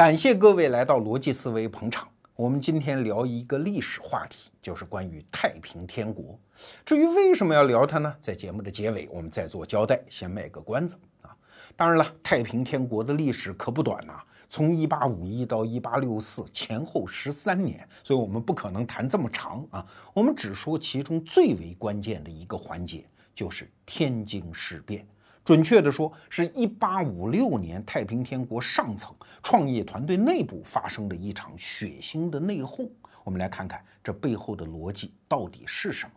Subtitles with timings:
[0.00, 2.08] 感谢各位来到逻辑思维捧场。
[2.34, 6.40] 我们今天聊一个历史话题，就是关于太平天国。
[6.86, 8.16] 至于为什么要聊它呢？
[8.18, 11.36] 在节目的结尾我们再做交代，先卖个关子啊。
[11.76, 14.14] 当然了，太平天国的历史可不短呐，
[14.48, 19.86] 从一八五一到一八六四前后十三年，所以我们不可能谈这么长啊。
[20.14, 23.04] 我们只说其中最为关键的一个环节，
[23.34, 25.06] 就是天津事变。
[25.50, 29.12] 准确的说，是一八五六年太平天国上层
[29.42, 32.88] 创业团队内部发生的一场血腥的内讧。
[33.24, 36.12] 我们来看看这背后的逻辑到底是什么。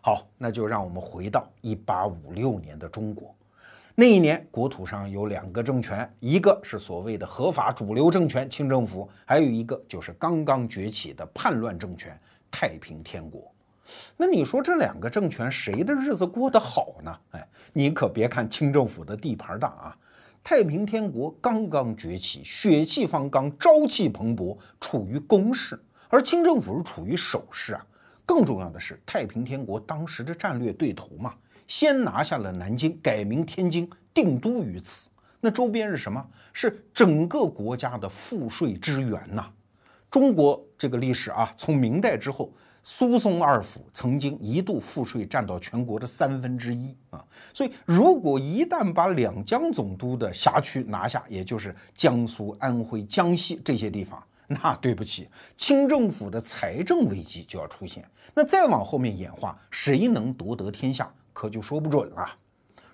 [0.00, 3.32] 好，那就让我们回到一八五六年的中国。
[3.94, 13.49] 那一年，国土上有两个政权，一个是所谓的合法主流政权清政府，还有一个就是刚刚崛起的叛乱政权太平天国。
[14.16, 17.18] 那你说这两个政权谁的日子过得好呢？
[17.30, 19.96] 哎，你可别看清政府的地盘大啊，
[20.44, 25.76] 太平天国刚刚崛起，血气方刚，朝气蓬勃，处于攻势；
[26.08, 27.86] 而清政府是处于守势啊。
[28.26, 31.34] 更重要的是，太平天国当时的战略对头嘛，
[31.66, 35.08] 先拿下了南京，改名天津，定都于此。
[35.40, 36.24] 那周边是什么？
[36.52, 39.50] 是整个国家的赋税之源呐。
[40.10, 42.52] 中国这个历史啊，从明代之后。
[42.82, 58.04] 苏松二府曾经一度赋税占到全国的三分之一啊，所以如果一旦把两江总督的辖区拿下，也就是江苏、安徽、江西这些地方，那对不起，清政府的财政危机就要出现。
[58.34, 62.26] 那再往后面演化，谁能夺得天下，可就说不准了。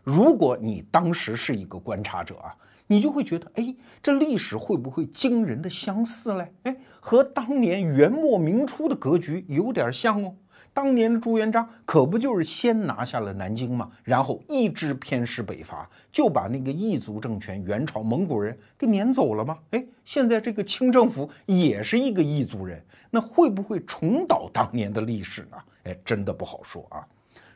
[0.02, 2.54] 如果你当时是一个观察者啊。
[2.86, 6.52] 你就会觉得，哎，这历史会不会惊人的相似嘞？
[6.62, 10.34] 哎，和当年元末明初的格局有点像哦。
[10.72, 13.90] 当年的朱元璋可不就是先拿下了南京吗？
[14.04, 19.56] 然后一支偏师北伐，就把那个异族政权元朝蒙古人给撵走了吗？
[19.70, 25.56] 哎，现在这个清政府也是一个异族人，那会不会重蹈当年的历史呢？
[25.84, 27.06] 哎，真的不好说啊。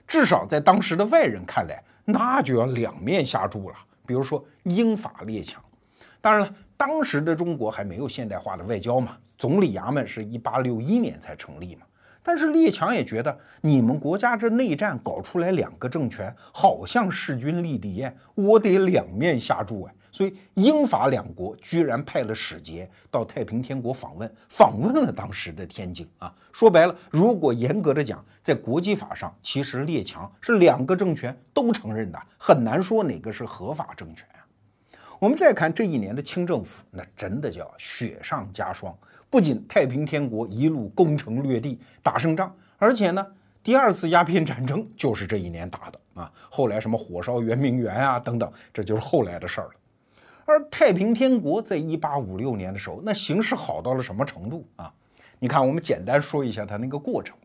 [0.08, 3.76] 至少在当时的外人看来，那就要两面下注了。
[4.10, 5.62] 比如说英法列强，
[6.20, 11.82] 当然了，当时的中国还没有现代化的外交嘛，总理衙门是一八六一年才成立嘛。
[12.24, 19.94] 但是列强也觉得你们国家这内战搞出来两个政权，好像势均力敌呀，我得两面下注哎。
[20.10, 26.34] 所以英法两国居然派了使节到太平天国访问，访问了当时的天津啊。
[26.52, 34.42] 说白了，如果严格的讲，在国际法上，其实列强是两个政权都承认的，很难说哪个是合法政权啊。
[35.20, 38.92] 我们再看这一年的清政府，那真的叫雪上加霜。
[39.30, 43.24] 不仅太平天国一路攻城略地打胜仗，而且呢，
[43.62, 46.32] 第二次鸦片战争就是这一年打的啊。
[46.50, 49.74] 后来什么火烧圆明园啊等等，这就是后来的事儿了。
[50.44, 54.92] 而太平天国在一八五六年的时候，那形势好到了什么程度啊？
[55.38, 57.36] 你看，我们简单说一下它那个过程。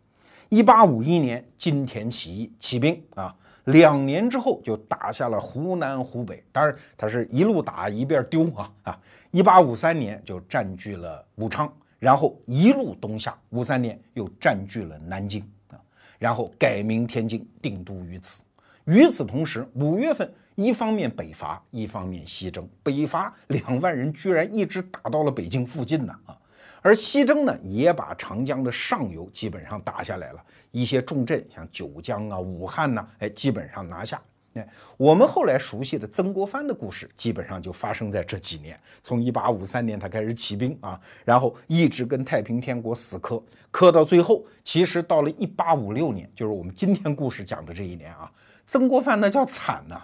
[0.49, 3.35] 一八五一年，金田起义起兵啊，
[3.65, 8.99] 两年之后就打下了湖南、湖北，当然他是一路打一边丢啊啊！
[9.31, 15.79] 一八五三年就占据了武昌，然后一路东下，五三年又占据了南京啊，
[16.19, 18.43] 然后改名天津，定都于此。
[18.85, 20.31] 与此同时，五月份。
[20.57, 22.65] 一方面北伐，一方面西征。
[22.81, 26.37] 北伐两万人居然一直打到了北京附近呢啊！
[26.85, 34.21] 而西征呢，也把长江的上游基本上打下来了，一些重镇像九江啊、武汉呐，哎，基本上拿下。
[34.53, 38.79] 哎，我们后来熟悉的曾国藩的故事，基本上就发生在这几年。
[39.01, 43.41] 从一八五三年他开始起兵啊，然后一直跟太平天国死磕，
[43.71, 48.31] 磕到最后，其实到了一八五六年，就是我们今天故事讲的这一年啊，
[48.67, 49.99] 曾国藩那叫惨呐！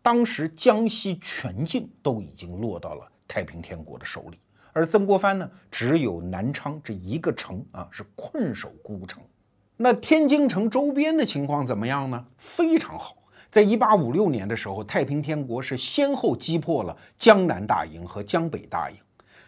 [0.00, 4.38] 当时江西全境都已经落到了太平天国的手里，
[4.74, 9.22] 而曾国藩呢，只有南昌这一个城啊是困守孤城。
[9.76, 12.24] 那天津城周边的情况怎么样呢？
[12.36, 13.16] 非常好。
[13.50, 18.96] 在一八五六年的时候，太平天国是先后击破了江南大营和江北大营。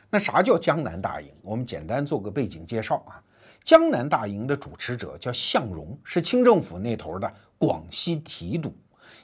[0.08, 1.28] 那啥叫江南大营？
[1.42, 3.20] 我们简单做个背景介绍啊。
[3.64, 8.72] 江南大营的主持者叫向荣，是清政府那头的广西提督。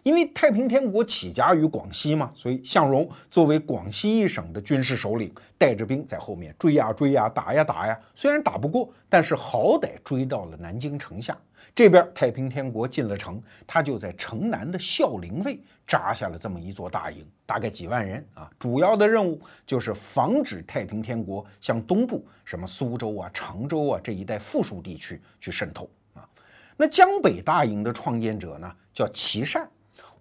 [0.02, 7.98] 因为太平天国起家于广西嘛，所以向荣作为广西一省的军事首领，带着兵在后面追呀追呀，打呀打呀。
[8.16, 11.36] 虽然打不过，但是好歹追到了南京城下。
[11.74, 18.50] 这边太平天国进了城，他就在城南的孝陵卫扎下了这么一座大营，大概几万人啊。
[18.58, 26.28] 主要的任务就是防止太平天国向东部，什么苏州啊、常州啊这一带富庶地区去渗透啊。
[26.76, 29.66] 那江北大营的创建者呢，叫琦善。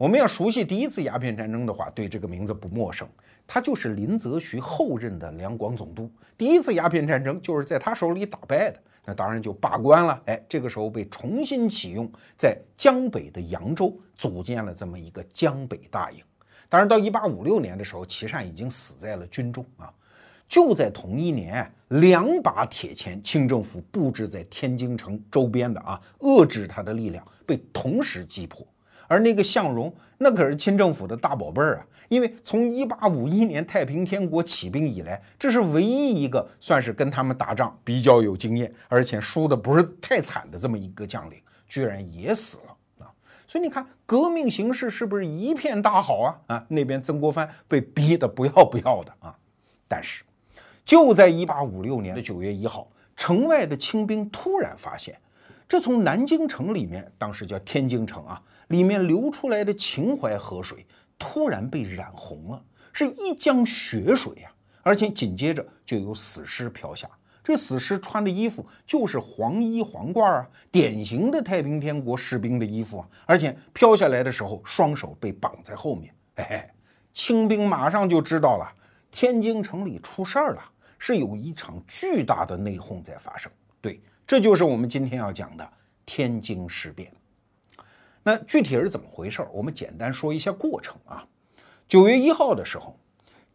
[0.02, 3.08] 我们要熟悉第一次鸦片战争的话，对这个名字不陌生。
[3.46, 8.80] 他就是林则徐后任的两广总督，第一次鸦片战争就是在他手里打败的。
[9.06, 10.20] 那当然就罢官了。
[10.26, 16.24] 哎，这个时候被重新启用，在江北的扬州组建了这么一个江北大营。
[16.68, 19.94] 当然，到一八五六年的时候，琦善已经死在了军中啊。
[20.48, 28.66] 就在同一年，两把铁钳，清政府布置在天津城周边的啊，遏制他的力量被同时击破。
[29.12, 31.86] 而那个向荣，那可是清政府的大宝贝儿啊！
[32.08, 41.38] 因为从一八五一年太平天国起兵以来，这是唯一一个算是跟他们打仗比较有经验，而且输的不是太惨的这么一个将领，
[41.68, 43.12] 居然也死了啊！
[43.50, 46.40] 所以你看，革命形势是不是一片大好啊？
[46.48, 49.36] 啊，那边曾国藩被逼得不要不要的啊！
[49.90, 50.24] 但是，
[50.86, 55.20] 就在一八五六年的九月一号，城外的清兵突然发现，
[55.68, 58.42] 这从南京城里面，当时叫天津城啊。
[58.72, 60.86] 里面流出来的秦淮河水
[61.20, 64.52] 突然被染红了，是一江血水呀！
[64.82, 67.08] 而且紧接着就有死尸飘下，
[67.44, 73.08] 这死尸穿的衣服就是黄衣黄褂啊，典型的太平天国士兵的衣服啊！
[73.28, 76.12] 而且飘下来的时候，双手被绑在后面。
[76.36, 76.74] 嘿哎，
[77.14, 78.68] 清兵马上就知道了，
[79.12, 80.62] 天津城里出事儿了，
[80.98, 83.52] 是有一场巨大的内讧在发生。
[83.82, 85.70] 对，这就是我们今天要讲的
[86.06, 87.12] 天津事变。
[88.24, 89.50] 那具体是怎么回事儿？
[89.52, 91.28] 我们简单说一下过程啊。
[91.88, 92.98] 九月一号的时候，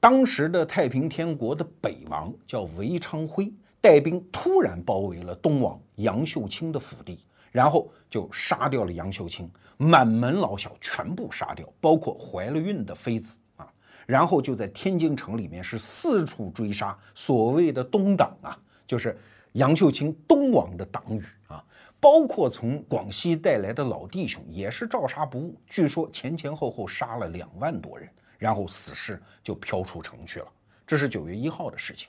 [0.01, 13.73] 当时的太平天国的北王叫韦昌辉，带兵突然包围了东王杨秀清的府邸，然后就杀掉了杨秀清，满门老小全部杀掉，包括怀了孕的妃子啊。
[14.05, 19.17] 然后就在天津城里面是四处追杀所谓的东党啊，就是
[19.53, 21.65] 杨秀清东王的党羽啊。
[22.06, 28.08] 包括从广西带来的老弟兄也是照杀不误，据说前前后后杀了两万多人，
[28.38, 30.47] 然后死尸就飘出城去了。
[30.87, 32.08] 这是九月一号的事情，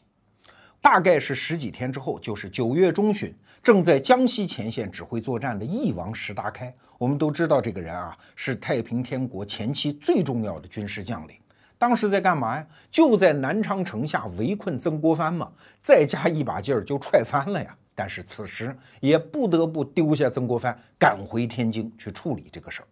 [0.80, 3.34] 大概是十几天之后，就是九月中旬，
[3.64, 11.36] 正在江西前线指挥作战的翼王石达开，我们都知道这个人啊，是太平天国前期最重要的军事将领。
[11.80, 12.68] 当时在干嘛呀？
[12.92, 15.52] 就在南昌城下围困曾国藩嘛，
[15.82, 17.76] 再加一把劲儿就踹翻了呀。
[18.00, 22.88] 但是此时也不得不丢下曾国藩，赶回天津去处理这个事儿。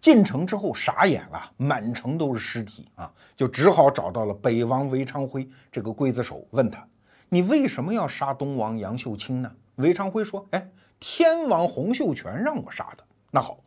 [0.00, 6.82] 进城之后傻眼了，满城都是尸体啊，就只好找到了北王韦昌辉这个刽子手，问他
[7.28, 13.58] ：“你为什么要杀东王杨秀清呢？”韦昌辉说：“哎，天王洪秀全让我杀的。”那好，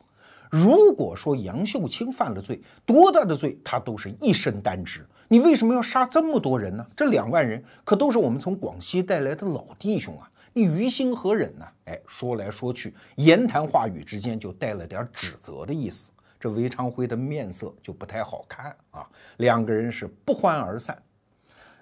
[0.49, 6.83] 如果说杨秀清犯了罪，多大的罪他都是一身担之，你为什么要杀这么多人呢？
[6.95, 10.27] 这两万人可都是我们从广西带来的老弟兄啊！
[10.55, 11.65] 你于心何忍呢？
[11.85, 16.11] 哎，说来说去，言谈话语之间就带了点指责的意思。
[16.39, 21.01] 这韦昌辉的面色就不太好看啊，两个人是不欢而散。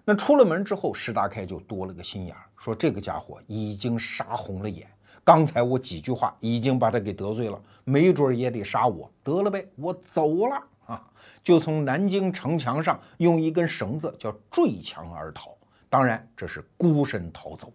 [0.05, 4.87] 那出了门之后，石达开就多了个心眼儿，说这个家伙已经杀红了眼，
[5.23, 9.11] 刚才我几句话已经把他给得罪了，没准也得杀我。
[9.21, 11.05] 得了呗，我走了啊，
[11.43, 15.57] 就从南京城墙上用一根绳子叫坠墙而逃。
[15.89, 17.73] 当然，这是孤身逃走。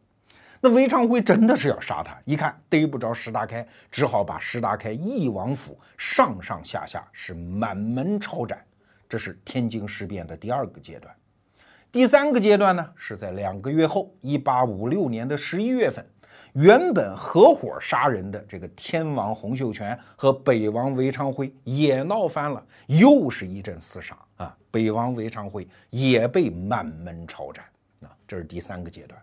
[0.66, 8.58] 那韦昌辉真的是要杀他，一看逮不着石达开，只好把石达开义王府上上下下是满门抄斩。
[9.08, 11.14] 这是天津事变的第二个阶段。
[11.92, 16.04] 第三个阶段呢，是在两个月后，一八五六年的十一月份，
[16.54, 24.58] 原本合伙杀人的这个天王洪秀全和北王韦昌辉也闹翻了，又是一阵厮杀啊！
[24.73, 27.64] 北王韦昌辉也被满门抄斩
[28.02, 28.11] 啊！
[28.26, 29.16] 这是第三个阶段。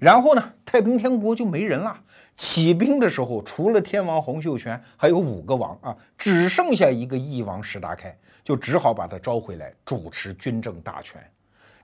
[0.00, 1.98] 然后呢，太平天国就没人了。
[2.36, 11.22] 起兵的时候，除了天王洪秀全，还有五个王啊，只剩下一个义王石达开，就只好把他招回来主持军政大权。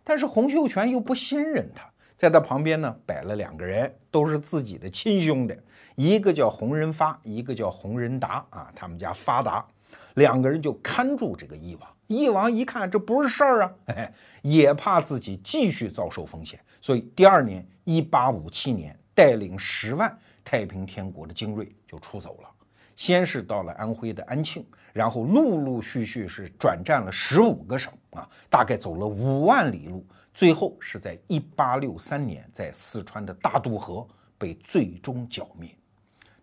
[0.03, 5.57] 但是洪秀全又不信任他，在他旁边呢摆了两个人，都是自己的亲兄弟，
[5.95, 9.65] 一个叫洪仁发，一个叫洪仁达啊，他们家发达，
[10.15, 11.89] 两个人就看住这个义王。
[12.09, 13.73] 义王一看这不是事儿啊，
[14.43, 22.51] 也怕自己继续遭受风险，所以第二年，一八五七年，带领十万太平天国的精锐就出走了。
[22.97, 34.07] 先是到了安徽的安庆，然后陆陆续续是转战了十五个省啊，大概走了五万里路，最后是在一八六三年在四川的大渡河
[34.37, 35.71] 被最终剿灭。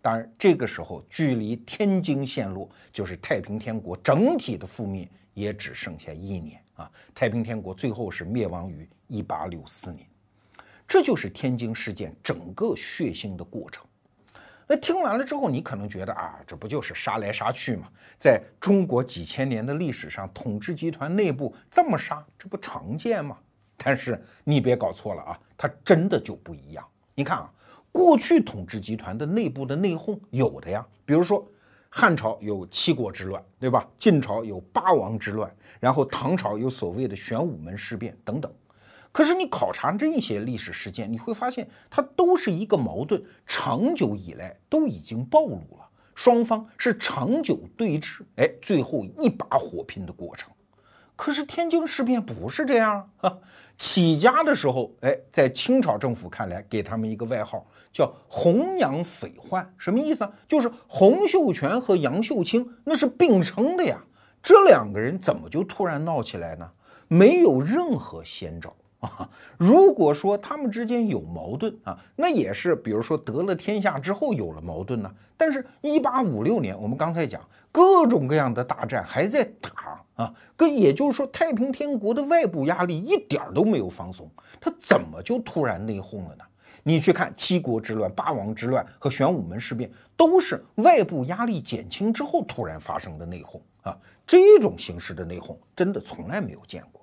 [0.02, 5.10] 当然，这个时候距离天津陷落，就是太平天国整体的覆灭。
[5.38, 6.92] 也只剩下一年啊！
[7.14, 10.04] 太平天国最后是灭亡于一八六四年，
[10.88, 13.86] 这就是天津事件整个血腥的过程。
[14.70, 17.88] 那听完了之后，你可能觉得啊，这不就是杀来杀去吗？
[18.18, 23.38] 在中国几千年的历史上，统治集团内部这么杀，这不常见吗？
[23.78, 26.86] 但是你别搞错了啊，它真的就不一样。
[27.16, 27.50] 你看啊，
[27.92, 31.46] 过去统治集团的内部的内讧有的呀，比如说
[31.90, 33.88] 汉朝有七国之乱，对吧？
[33.98, 38.54] 晋朝有八王之乱，然后唐朝有所谓的玄武门事变等等。
[39.18, 50.54] 可是你考察这些历史事件，你会发现它都是一个矛盾，长久以来都已经暴露了，双方是长久对峙，哎，最后一把火拼的过程。
[51.16, 53.40] 可是天津事变不是这样啊！
[53.76, 60.32] 起家的时候，哎，在清朝政府看来，给他们一个外号叫“弘扬匪患”，什么意思啊？
[60.48, 64.00] 就是洪秀全和杨秀清那是并称的呀，
[64.44, 66.70] 这两个人怎么就突然闹起来呢？
[67.08, 68.76] 没有任何先兆。
[69.00, 75.12] 啊， 如果说他们之间有矛盾啊，那也是比如说得了天下之后有了矛盾呢。
[75.36, 77.40] 但是，一八五六年，我们刚才讲
[77.72, 84.28] 各种各样的大战还在打啊，跟也就是说，太平天国的外部压力一点都没有放松，
[84.60, 86.44] 他怎么就突然内讧了呢？
[86.82, 93.96] 你去看七国之乱、八王之乱和玄武门事变，都是外部压力减轻之后突然发生的内讧啊。
[94.26, 96.97] 这种形式的内讧，真的从来没有见过。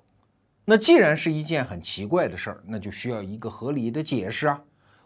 [0.67, 4.59] 那既然是一件很奇怪的事儿，那就需要一个合理的解释啊。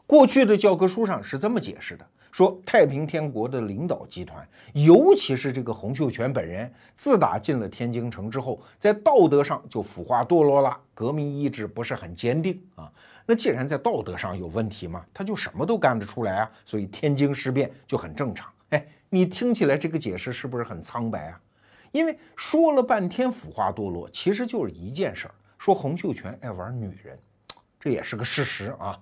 [0.08, 12.90] 过去的教科书上是这么解释的：说太平天国的领导集团，尤其是这个洪秀全本人，自打进了天津城之后，在道德上就腐化堕落了，革命意志不是很坚定啊。
[13.26, 18.50] 那既然在道德上有问题嘛，他就什么都干得出来啊，所以天津事变就很正常。
[18.70, 21.40] 哎，你听起来这个解释是不是很苍白啊？
[21.92, 25.34] 因为说了半天腐化堕落，其实就是一件事儿。
[25.60, 27.20] 说洪秀全爱玩女人，
[27.78, 28.98] 这也是个事实啊。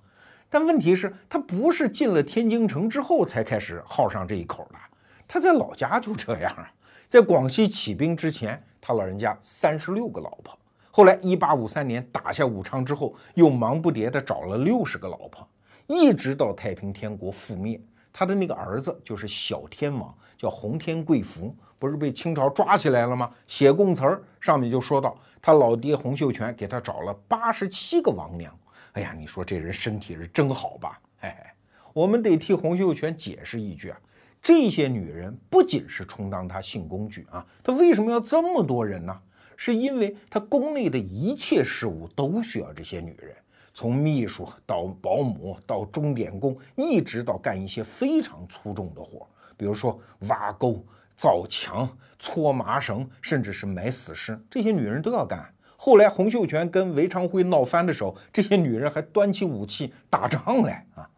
[0.50, 4.80] 但问题是，他不是进了天津城之后才开始好上这一口的，
[5.28, 6.68] 他在老家就这样啊。
[7.08, 10.58] 在广西起兵之前，他老人家三十六个老婆。
[10.90, 15.48] 后来一八五三年打下武昌之后，又忙不迭的找了六十个老婆，
[15.86, 17.80] 一直到太平天国覆灭，
[18.12, 21.56] 他的那个儿子就是小天王，叫洪天贵福。
[21.80, 23.32] 不是被清朝抓起来了吗？
[23.46, 28.58] 写供词儿上面就说到，他老爹洪秀全给他找了八十七个王娘。
[28.94, 31.00] 哎呀，你说这人身体是真好吧？
[31.22, 31.54] 哎，
[31.94, 33.98] 我们得替洪秀全解释一句啊，
[34.42, 39.16] 这些女人不仅是充当他性工具啊，他为什么要这么多人呢？
[39.56, 43.36] 是因为他宫内的一切事务都需要这些女人，
[43.74, 50.84] 从秘书到保姆到钟点工，一直到干一些非常粗重的活，比如说挖沟。
[51.18, 55.46] 造墙、搓麻绳，甚至是埋死尸，这些女人都要干。
[55.76, 61.10] 后来洪秀全跟韦昌辉闹翻的时候，这些女人还端起武器打仗来啊。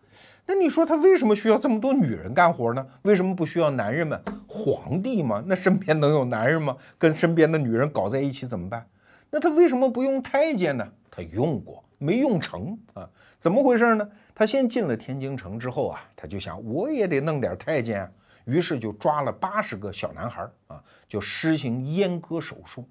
[0.46, 2.86] 那你说他为什么需要这么多女人干活呢？
[3.04, 4.20] 为什么不需要男人们？
[4.48, 6.76] 皇帝嘛，那身边能有男人吗？
[6.98, 8.86] 跟身边的女人搞在一起怎么办？
[9.30, 10.88] 那他为什么不用太监呢？
[11.12, 13.08] 他用过，没用成啊？
[13.40, 14.10] 怎么回事呢？
[14.34, 18.12] 他先进了天津城之后啊，他就想，我也得弄点太监。
[18.50, 22.88] 于是就抓了八十个小男孩啊，就施行阉割手术。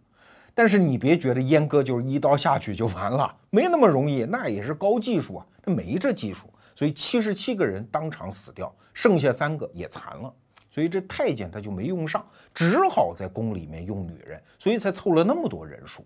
[0.54, 5.46] 但是你别觉得阉割就是一刀下去就完了，没那么容易，那也是高技术啊。
[5.62, 10.32] 他没这技术，所以七十七个人当场死掉，剩下三个也残了。
[10.70, 12.24] 所以这太监他就没用上，
[12.54, 16.04] 只好在宫里面用女人，所以才凑了那么多人数。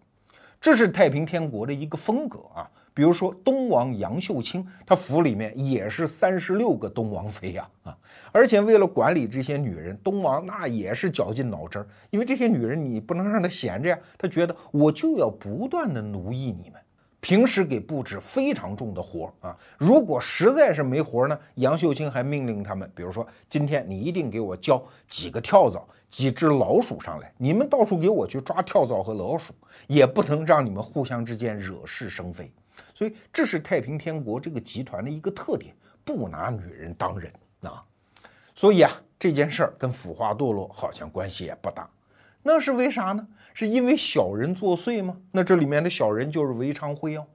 [0.61, 2.71] 这是太平天国的一个风格啊。
[2.95, 7.97] 比如说东王杨秀清，他府里面也是三十六个东王妃呀啊！
[8.31, 16.81] 而且为了管理这些女人，东王那也是绞尽脑汁儿，因为这些女人你不能让她闲着呀，他觉得我就要不断的奴役你们，
[17.21, 19.57] 平时给布置非常重的活啊。
[19.79, 29.55] 如果实在是没活呢，杨秀清还命令他们，比如说今天你一定给我交几个跳蚤、几只老鼠上来，你们到处给我去抓跳蚤和老鼠，
[29.87, 32.53] 也不能让你们互相之间惹是生非。
[32.95, 35.75] 所以这是太平天国这个集团的一个特点，
[36.05, 37.83] 不拿女人当人啊。
[38.55, 41.89] 所以啊，这件事儿跟腐化堕落好像关系也不大。
[42.43, 43.27] 那是为啥呢？
[43.55, 45.17] 是因为小人作祟吗？
[45.31, 47.27] 那这里面的小人就是韦昌辉哦。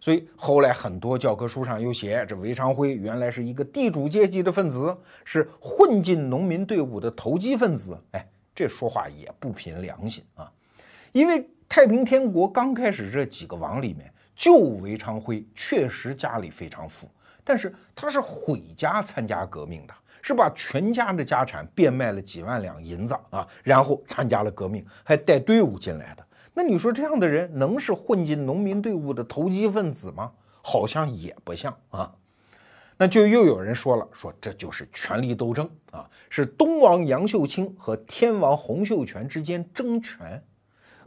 [0.00, 4.94] 所以后来很多教科书上有写，这韦昌辉原来是一个地主阶级的分子，
[5.24, 7.96] 是混进农民队伍的投机分子。
[8.10, 10.50] 哎，这说话也不凭良心啊。
[11.12, 14.12] 因为太平天国刚开始这几个王里面。
[14.34, 17.08] 就韦昌辉确实家里非常富，
[17.42, 26.26] 但是他是毁家参加革命的，是把全家的家产变卖了几万两银子啊，然后参加了革命，还带队伍进来的。
[26.52, 30.32] 那你说这样的人能是混进农民队伍的投机分子吗？
[30.62, 32.12] 好像也不像啊。
[32.96, 40.42] 那就又有人说了，说这就是权力斗争啊，是东王杨秀清和天王洪秀全之间争权。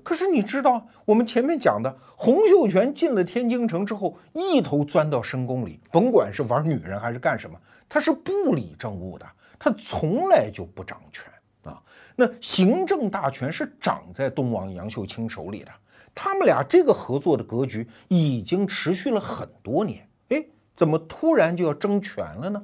[0.04, 9.26] 可是你知道，我们前面讲的洪秀全进了天津城之后，一头钻到深宫里，甭管是玩女人还是干什么，他是不理政务的，
[9.60, 11.26] 他从来就不掌权
[11.64, 11.82] 啊。
[12.16, 15.72] 那行政大权是掌在东王杨秀清手里的，
[16.16, 20.08] 他们俩这个合作的格局已经持续了很多年。
[20.30, 20.44] 哎
[20.76, 22.62] 怎么突然就要争权了呢？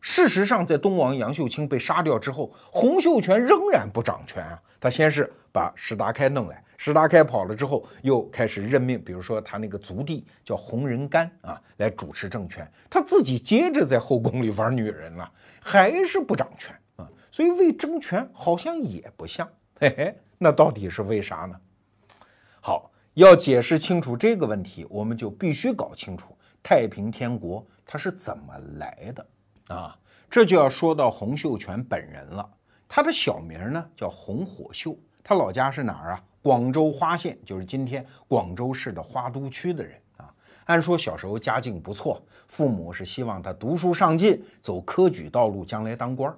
[0.00, 4.58] 事实上，在东王杨秀清被杀掉之后，洪秀全仍然不掌权啊。
[4.80, 12.66] 他先是把石达开弄来，石达开跑了之后，又开始任命，比如说他那个族弟叫洪仁干啊，来主持政权。
[12.88, 15.30] 他自己接着在后宫里玩女人了，
[15.62, 17.06] 还是不掌权啊。
[17.30, 19.46] 所以为争权好像也不像，
[19.78, 21.54] 嘿嘿，那到底是为啥呢？
[22.62, 26.34] 好，要解释清楚这个问题，我们就必须搞清楚。
[26.62, 29.26] 太平天国它是怎么来的
[29.74, 29.94] 啊？
[30.30, 32.50] 这就要说到洪秀全本人了。
[32.88, 36.24] 他的小名呢叫洪火秀，他老家是哪儿啊？
[36.42, 40.32] 广州花县，就是今天广州市的花都区的人啊。
[40.64, 46.34] 按说小时候家境不错，父母是希望他读书上进，走科举道路，将来当官。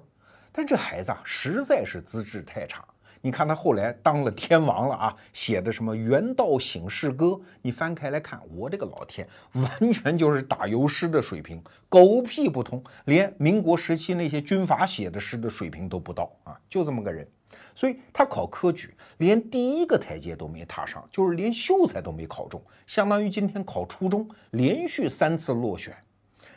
[0.51, 2.85] 但这孩子啊，实在是资质太差。
[3.25, 7.27] 你看他后来当了天王了啊，写的什么《元道醒世歌》，
[7.61, 17.25] 你翻开来看，我这个老天，完全就是打油诗的水平，狗屁不通，连民国时期那些军阀写的诗的水平都不到啊，就这么个人。
[17.73, 25.95] 所以他考科举，连第一个台阶都没踏上，就是连秀才都没考中，相当于今天考初中连续三次落选。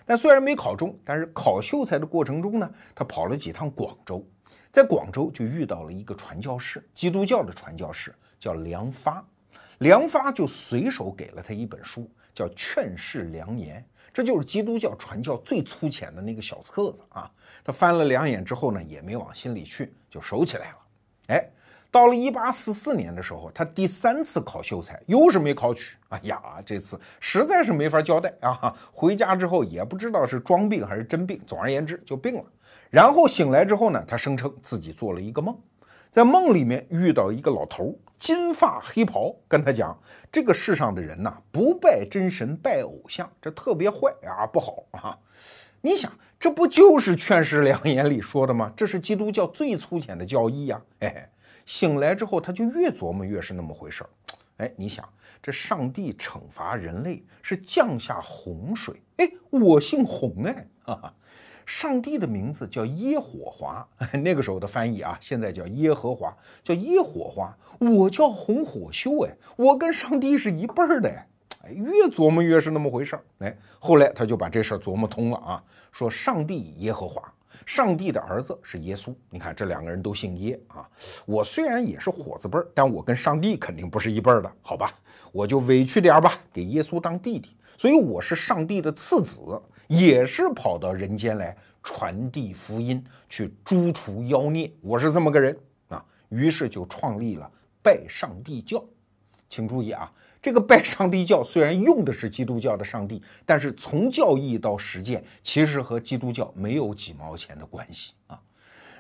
[0.04, 4.26] 但虽然没考中，但是考秀才的过程中呢，他跑了几趟广州。
[4.76, 9.26] 在广州就遇到了一个传教士，基督教的传教士叫梁发，
[9.78, 13.80] 梁发就随手给了他一本书，叫《劝世良言》，
[14.12, 17.32] 这就是基督教传教最粗浅的那个小册子啊。
[17.64, 20.76] 他翻了两眼之后呢，也没往心里去，就收起来了。
[21.28, 21.48] 哎，
[21.90, 25.96] 到了一八四四年的时候，他第三次考秀才，又是没考取。
[26.10, 28.76] 哎呀，这次实在是没法交代啊！
[28.92, 32.44] 回家之后也不知道是装病还是真病，总而言之就病了。
[32.90, 35.58] 然后醒来之后呢，他声称自己做了一个梦，
[36.10, 39.98] 在梦里面遇到一个老头，金发黑袍，跟他讲：
[40.30, 45.18] 这个世上的人呐，不拜真神，拜偶像，这特别坏啊，不好啊！
[45.80, 48.72] 你想，这不就是《劝世良言》里说的吗？
[48.76, 50.80] 这是基督教最粗浅的教义呀！
[51.00, 51.28] 哎，
[51.66, 54.10] 醒来之后，他就越琢磨越是那么回事儿。
[54.58, 55.06] 哎，你想，
[55.42, 61.14] 这上帝惩罚人类是降下洪水，哎，我姓洪哎，哈哈。
[61.66, 63.86] 上帝的名字叫耶火华，
[64.22, 67.54] 那个时候的翻译啊，现在叫耶和华，叫耶火华。
[67.78, 71.10] 我叫红火秀，哎，我跟上帝是一辈儿的，
[71.62, 73.22] 哎，越琢磨越是那么回事儿。
[73.40, 77.20] 哎，后来他就把这事儿琢磨通了啊，说上帝耶和华，
[77.66, 79.12] 上帝的儿子是耶稣。
[79.28, 80.88] 你看这两个人都姓耶啊，
[81.26, 84.94] 我虽然也是火字辈儿，但我跟上帝肯定不是一辈儿的，好吧？
[85.32, 89.42] 我就委屈点儿吧，给耶稣当弟弟，所以我是上帝的次子。
[89.86, 94.70] 也是跑到人间来传递福音，去诛除妖孽。
[94.80, 95.56] 我是这么个人
[95.88, 97.50] 啊，于是就创立了
[97.82, 98.84] 拜上帝教。
[99.48, 108.40] 请注意啊，这个拜上帝教虽然用的是基督教的上帝，但是从教义到实践，其实和基督教没有几毛钱的关系啊。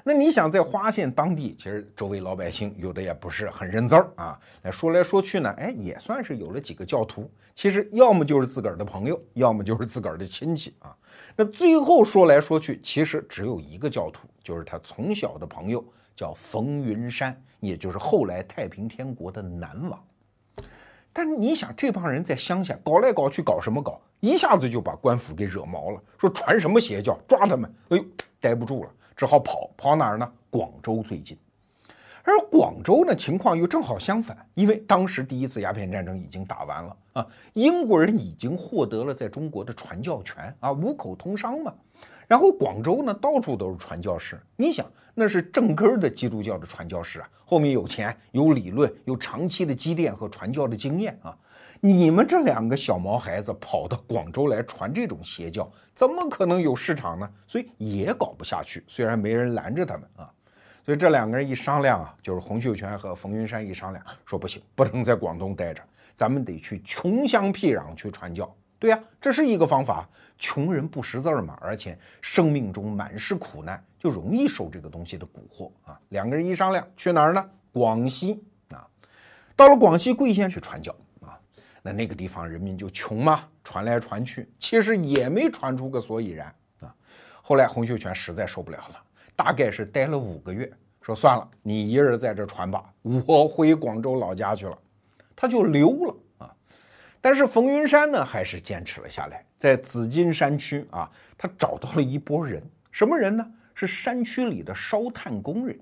[0.08, 4.38] 那你想在花县当地，其实周围老百姓有的也不是很认字儿啊。
[4.62, 7.28] 那说来说去呢，哎，也算是有了几个教徒。
[7.56, 10.96] 其实要么就是自个儿的朋友，要么就是自个儿的亲戚啊。
[11.34, 20.00] 那最后说来说去，其实只有一个教徒，就是他从小的朋友，叫冯云山，也就是后来太平天国的南王。
[21.12, 24.00] 但你想，这帮人在乡下搞来搞去，搞什么搞？
[24.20, 27.68] 一下子就把官府给惹毛了，说传什么邪教，抓他们。
[27.88, 28.04] 哎呦，
[28.40, 28.90] 待不住了。
[29.16, 30.30] 只好跑跑哪儿呢？
[30.50, 31.36] 广州最近，
[32.22, 41.72] 而广州呢情况又正好相反，因为当时第一次鸦片战争已经打完了啊，英国人已经获得了在中国的传教权啊，五口通商嘛。
[42.28, 51.34] 然后广州呢到处都是传教士，你想那是正根的基督教的传教士啊，后面有钱、有理论、有长期的积淀和传教的经验啊。
[51.80, 57.30] 你们这两个小毛孩子跑到广州来传这种邪教，怎么可能有市场呢？
[57.46, 58.82] 所以也搞不下去。
[58.88, 60.30] 虽然没人拦着他们啊，
[60.84, 65.82] 所以这两个人一商量啊，就是洪秀全和冯云山一商量，说不行，不能在广东待着，
[66.14, 68.52] 咱们得去穷乡僻壤去传教。
[68.78, 70.08] 对呀，这是一个方法。
[70.38, 75.98] 穷人不识字嘛，而且生命中满是苦难，就容易受这个东西的蛊惑啊。
[76.10, 77.42] 两个人一商量，去哪儿呢？
[77.72, 78.86] 广西啊，
[79.56, 80.94] 到了广西桂县去传教。
[81.86, 86.92] 那那个地方人民就穷嘛，传来传去，其实也没传出个所以然啊
[87.40, 89.00] 后来洪秀全实在受不了了，
[89.36, 90.68] 大概是待了五个月，
[91.00, 92.84] 说算了，你一人在这传吧，
[93.24, 94.76] 我回广州老家去了，
[95.36, 96.52] 他就溜了啊。
[97.20, 103.48] 但是冯云山呢，还是坚持了下来，在紫金山区啊，他找到了一拨人，什么人呢？
[103.74, 105.78] 是山区里的烧炭工人。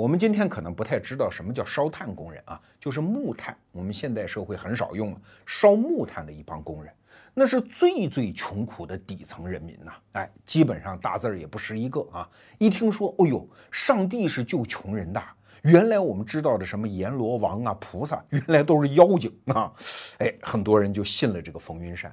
[0.00, 3.54] 我们今天可能不太知道什么叫烧炭工人啊，就是木炭。
[3.70, 6.90] 我们现代社会很少用了，烧木炭的一帮工人，
[7.34, 9.92] 那是最最穷苦的底层人民呐。
[10.12, 12.26] 哎，基本上大字儿也不识一个啊。
[12.56, 15.22] 一听说，哦呦，上帝是救穷人的，
[15.64, 19.70] 原来我们知道的什么阎罗王啊、菩萨，原来都是妖精啊。
[20.20, 22.10] 哎，很多人就信了这个冯云山。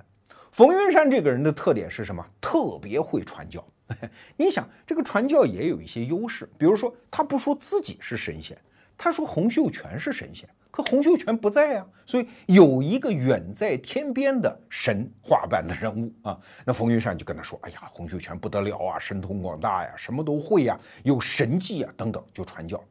[0.52, 2.21] 冯云山这个人的特点是什么？
[2.41, 3.65] 特别会传教。
[4.36, 8.58] 你想，这个传教也有一些优势，比如说他不说自己是神仙，
[8.97, 22.84] 他说洪秀全是神仙，可洪秀全不在啊，所以有一个远在天边的神话般的人物啊，那冯云山就跟他说：“哎呀，洪秀全不得了啊，神通广大呀，什么都会呀，有神迹啊，等等，就传教。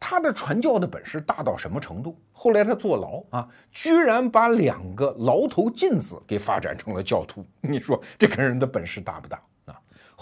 [0.00, 2.18] 他的传教的本事大到什么程度？
[2.32, 7.46] 后来他坐牢啊，居然把两个牢头进子给发展成了教徒。
[7.60, 9.40] 你说这个人的本事大不大？”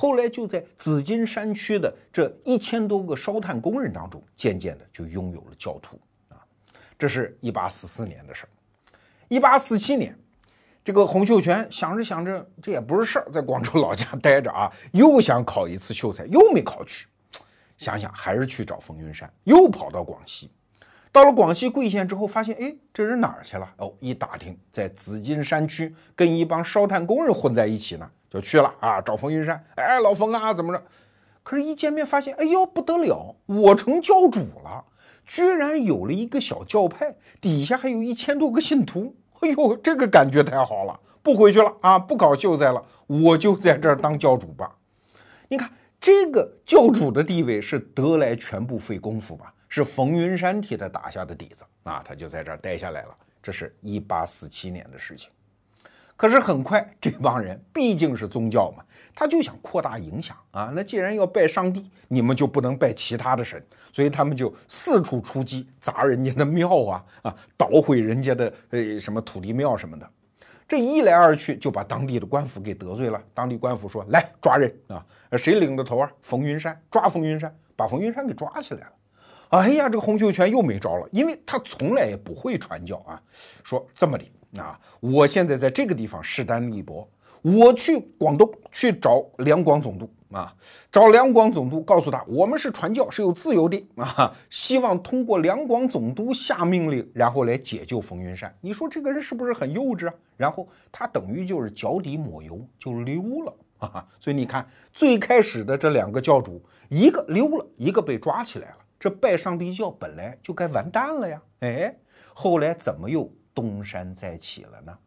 [0.00, 6.40] 后来就在紫金山区的这一千多个烧炭工人当中，渐渐的就拥有了教徒啊。
[6.98, 8.48] 这是一八四四年的事儿。
[9.28, 10.18] 一八四七年，
[10.82, 17.06] 这个洪秀全想着想着，这也不是事儿，在广州老家待着啊， 又想考一次秀才，又没考取。
[17.76, 20.50] 想想还是去找冯云山，又跑到广西。
[21.12, 23.70] 到了广西桂县之后，发现哎，这人哪儿去了？
[23.76, 28.10] 哦，一打听，在紫金山区跟一帮烧炭工人混在一起呢。
[28.30, 29.62] 就去了啊，找冯云山。
[29.74, 30.82] 哎，老冯啊，怎么着？
[31.42, 34.84] 可是，一见面发现，哎呦，不得了，我成教主了，
[35.26, 39.14] 居然有了一个小教派，底下还有一千多个信徒。
[39.40, 44.70] 哎呦，这个感觉太好了，不回去了啊，不搞秀才了，我就在这儿当教主吧。
[45.48, 45.68] 你看，
[46.00, 49.52] 这个教主的地位是得来全不费功夫吧？
[49.68, 53.16] 是冯云山替他打下的底子啊，他就在这儿待下来了。
[53.42, 55.30] 这是一八四七年的事情。
[56.20, 60.70] 可是很快，这帮人毕竟是宗教嘛，他就想扩大影响啊。
[60.74, 70.06] 那既然要拜上帝，你们就不能拜其他的神，所以他们就四处出击，砸人家的庙啊啊，捣毁人家的呃什么土地庙什么的。
[70.68, 73.18] 这一来二去，就把当地的官府给得罪了。
[73.32, 75.02] 当地官府说：“来抓人啊！
[75.38, 76.12] 谁领的头啊？
[76.20, 78.92] 冯云山，抓冯云山，把冯云山给抓起来了。”
[79.58, 83.18] 哎呀，这个洪秀全又没招了，因为他从来也不会传教啊。
[83.64, 84.24] 说这么的。
[84.56, 84.78] 啊！
[85.00, 87.08] 我现在在这个地方势单力薄，
[87.42, 90.54] 我去广东去找两广总督啊，
[90.90, 98.54] 找两广总督，告诉他我们是传教是有自由的啊，希望通过两广总督下命令，然后来解救冯云山。
[98.60, 100.14] 你说这个人是不是很幼稚啊？
[100.36, 104.06] 然后他等于就是脚底抹油就溜了啊！
[104.18, 111.42] 所以你看，最开始的这两个教主，一个溜了，一个被抓起来了，这拜上帝教本来就该完蛋了呀！
[111.60, 111.94] 哎，
[112.34, 113.30] 后来怎么又？
[113.54, 114.98] 东山再起了呢。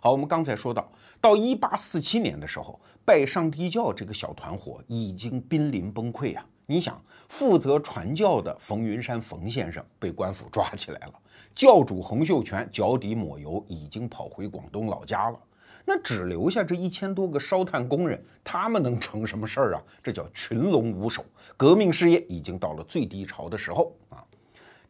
[0.00, 6.44] 好，我们刚才说到，到一八四七年的时候，拜上帝教这个小团伙已经濒临崩溃啊。
[6.66, 11.14] 你想，负责传教的冯云山冯先生被官府抓起来了，
[11.54, 15.38] 教主洪秀全脚底抹油，已经跑回广东老家了。
[15.86, 19.82] 那只留下这一千多个烧炭工人，他们能成什么事儿啊？
[20.02, 21.24] 这叫群龙无首，
[21.56, 24.24] 革命事业已经到了最低潮的时候啊。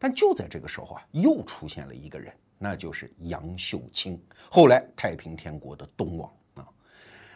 [0.05, 6.67] 但就在这个时候啊，又出现了一个人，那就是杨秀清，后来太平天国的东王啊。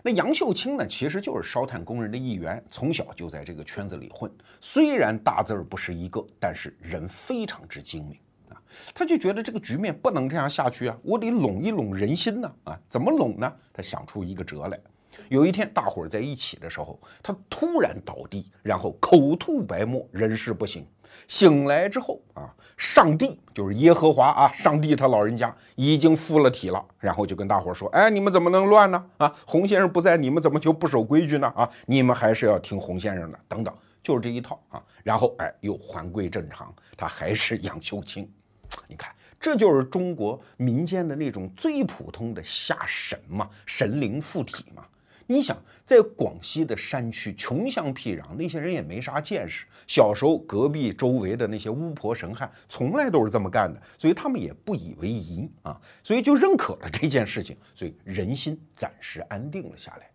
[0.03, 4.32] 那杨秀清呢，其实就是烧炭工人的一员，从小就在这个圈子里混。
[4.62, 8.62] 虽然大字儿不是一个，但是人非常之精明啊。
[8.93, 12.79] 他就觉得这个局面不能这样下去啊，我得拢一拢人心呢啊。
[12.88, 13.51] 怎么拢呢？
[13.73, 14.79] 他想出一个辙来。
[15.27, 20.86] 有一天，大伙儿在一起的时候，他突然倒地，然后口吐白沫，人事不省。
[21.28, 29.06] 醒来之后啊，上帝就是耶和华啊，上帝他老人家已经附了体了，然后就跟大伙说：“哎，你们怎么能乱呢？
[29.17, 31.48] 啊，洪先生不在，你们怎么就不守规矩呢？
[31.56, 33.39] 啊，你们还是要听洪先生的。
[33.48, 34.82] 等等，就是这一套啊。
[35.04, 38.30] 然后哎，又还归正常，他还是杨秀清。
[38.88, 44.84] 你看，这就是中国民间的那种最普通的下神嘛，神灵附体嘛。”
[45.31, 49.63] 你想，在广西的山区，穷乡僻壤，那些人也没啥见识。
[49.85, 60.09] 小时候，隔壁周围的那些巫婆神汉，从来都是这么干的，所以他们也不以为疑啊，所以就认可了这件事情，所以人心暂时安定了下来。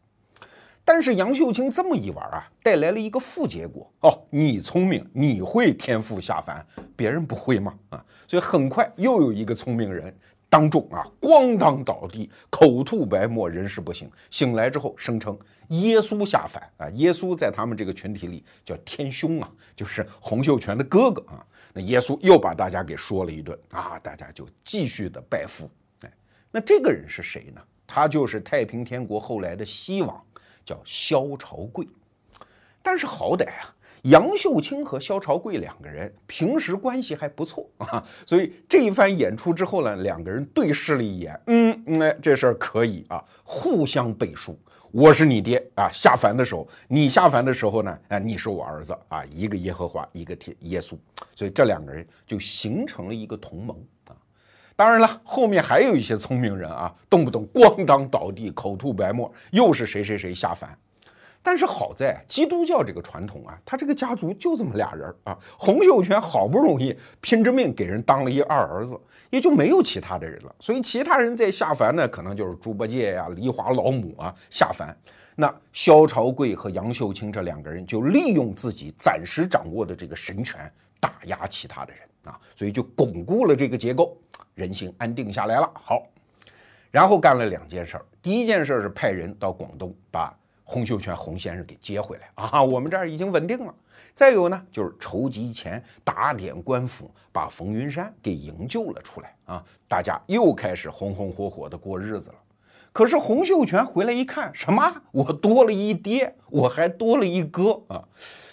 [0.84, 7.72] 但是杨秀清这么一玩啊，带来了一个负结果哦，你聪明，你会天赋下凡，别人不会吗？
[7.90, 10.12] 啊，所以很快又有一个聪明人。
[10.54, 14.08] 当众啊咣当倒地，口吐白沫，人事不省。
[14.30, 15.36] 醒来之后声称
[15.70, 21.44] 耶稣下凡啊，耶稣在他们这个群体里叫天兄啊，就是洪秀全的哥哥啊。
[21.72, 25.68] 那耶稣又把大家给说了一顿啊，大家就继续的拜服。
[26.02, 26.12] 哎，
[26.52, 27.60] 那这个人是谁呢？
[27.84, 30.24] 他就是太平天国后来的西王，
[30.64, 31.84] 叫萧朝贵。
[32.80, 33.74] 但是好歹啊。
[34.04, 44.58] 杨秀清和萧朝贵两个人平时关系还不错啊，所以这一番演出之后呢，两个人对视了一眼，嗯，哎，这事儿可以啊，互相背书。
[44.90, 50.96] 我是你爹啊，下凡的时候，你下凡的时候呢，哎，你是我儿子啊，一个耶和华，一个天耶稣，
[51.34, 54.14] 所以这两个人就形成了一个同盟啊。
[54.76, 60.76] 当然了，后面还有一些聪明人啊，动不动咣当倒地，口吐白沫，又是谁谁谁下凡。
[61.46, 65.38] 但是好在基督教这个传统啊，他这个家族就这么俩人啊。
[65.58, 70.54] 洪秀全好不容易拼着命给人当了一二儿子，也就没有其他的人了。
[70.58, 74.96] 所以其他人在下凡呢，可能就是猪八戒呀、梨花老母啊下凡。
[75.36, 82.00] 那萧朝贵和杨秀清这两个人就利用自己暂时掌握的这个神权打压其他的人
[82.32, 84.16] 啊，所以就巩固了这个结构，
[84.54, 85.70] 人心安定下来了。
[85.74, 86.02] 好，
[86.90, 88.04] 然后干了两件事儿。
[88.22, 90.34] 第一件事是派人到广东把。
[90.64, 92.62] 洪秀全洪先生给接回来啊！
[92.62, 93.74] 我们这儿已经稳定了。
[94.14, 99.64] 再有呢，就是筹集钱，打点官府，把冯云山给营救了出来啊！
[99.88, 102.36] 大家又开始红红火火的过日子了。
[102.92, 105.02] 可是洪秀全回来一看，什么？
[105.10, 108.04] 我多了一爹，我还多了一哥啊！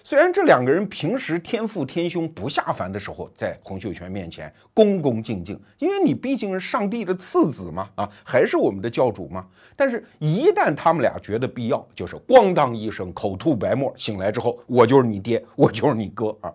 [0.03, 9.45] 虽然这两个人平时天父天兄不下凡的时候，在洪秀全面前恭恭敬敬，因为你毕竟是上帝的次子嘛，啊，还是我们的教主嘛。
[9.75, 16.53] 但是，一旦他们俩觉得必要，就是咣当一声，口吐白沫，醒来之后，我就是你爹，我就是你哥啊。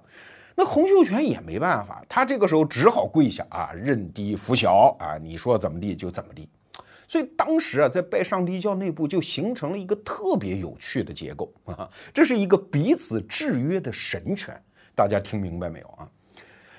[0.55, 6.49] 那洪秀全也没办法，他这个时候只好跪下啊，认低服小啊，你说怎么地就怎么地。
[7.09, 14.61] 所以当时啊，在拜上帝教内部就形成了一个特别有趣的结构 啊，这是一个彼此制约的神权，
[14.95, 16.09] 大家听明白没有啊？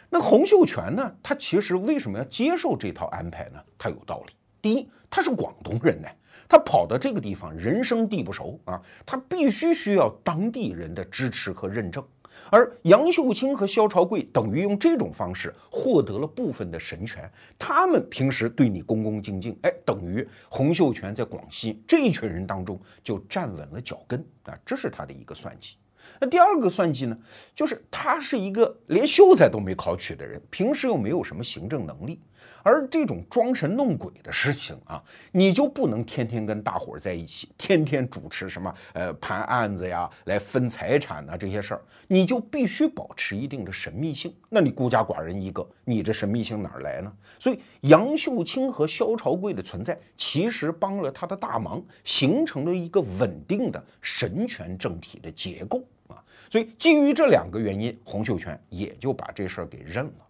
[0.09, 3.59] 那洪秀全呢，他其实为什么要接受这套安排呢？
[3.77, 4.33] 他有道理。
[4.61, 6.07] 第一，他是广东人呢，
[6.47, 12.03] 他跑到这个地方，人生地不熟啊，他必须需要当地人的支持和认证。
[12.49, 17.29] 而杨秀清和萧朝贵等于用这种方式获得了部分的神权，
[17.60, 25.75] 他们平时对你恭恭敬敬，哎，等于洪秀全在广西这一群人当中就站稳了脚跟啊，这是他的一个算计。
[26.19, 27.17] 那第二个算计呢，
[27.53, 32.21] 就是他是一个连秀才都没考取的人，平时又没有什么行政能力。
[32.63, 44.34] 而这种装神弄鬼的事情啊，你就不能天天跟大伙儿在一起，天天主持什么呃盘案子呀，来分财产呐这些事儿，你就必须保持一定的神秘性。
[44.50, 47.12] 那你孤家寡人一个，你这神秘性哪儿来呢？
[47.39, 56.21] 所以杨秀清和萧朝贵的存在，其实帮了他的大忙，形成了一个稳定的神权政体的结构啊。
[56.52, 60.26] 所以基于这两个原因，洪秀全也就把这事儿给认了。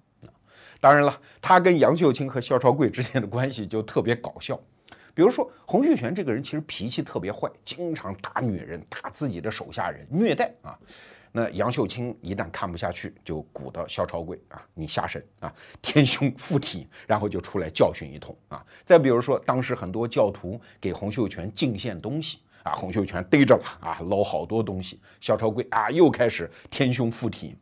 [0.79, 4.59] 当然了，他跟杨秀清和萧朝贵之间的关系就特别搞笑。
[5.13, 10.77] 比如说，洪秀全这个人其实脾气特别坏，经常打女人、打自己的手下人，虐待啊。
[11.31, 18.63] 那杨秀清一旦看不下去，就鼓捣萧朝贵啊，你下神啊，天兄附体，然后就出来教训一通啊。
[18.85, 27.55] 再比如说，当时很多教徒给洪秀全进献东西啊，洪秀全逮着了啊，捞好多东西，萧朝贵啊又开始天兄附体。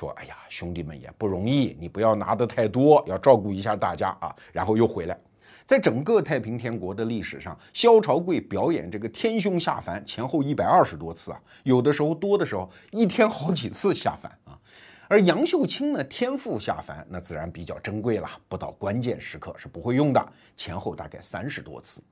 [0.00, 5.18] 说：“哎呀，兄弟们也不容易，你不要拿的太多，要照顾一下大家啊。”然后又回来，
[5.66, 14.58] 在整个太平天国的历史上，萧朝贵表演这个天兄下凡前后一百二十多次啊，有的时候多的时候一天好几次下凡啊。
[15.06, 22.02] 而杨秀清呢，天父下凡那自然比较珍贵了，不到关键时刻是不会用的，前后大概三十多次。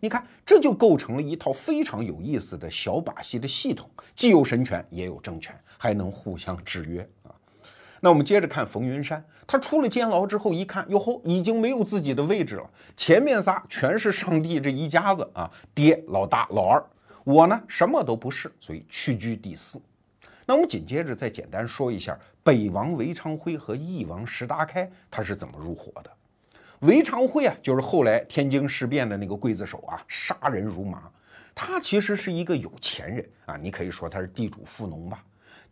[0.00, 7.08] 你看，这就构成了一套非常有意思的小把戏的系统，既有神权，也有政权，还能互相制约。
[8.00, 12.70] 那我们接着看冯云山，他出了监牢之后一看，哟吼，已经没有自己的位置了。
[12.96, 16.84] 前面仨全是上帝这一家子啊，爹、老大、老二，
[17.24, 19.80] 我呢什么都不是，所以屈居第四。
[20.44, 26.10] 那我们紧接着再简单说一下北王韦昌辉和翼王石达开他是怎么入伙的。
[26.80, 31.02] 韦昌辉啊，就是后来天津事变的那个刽子手啊，杀人如麻。
[31.54, 35.24] 他其实是一个有钱人啊，你可以说他是地主富农吧。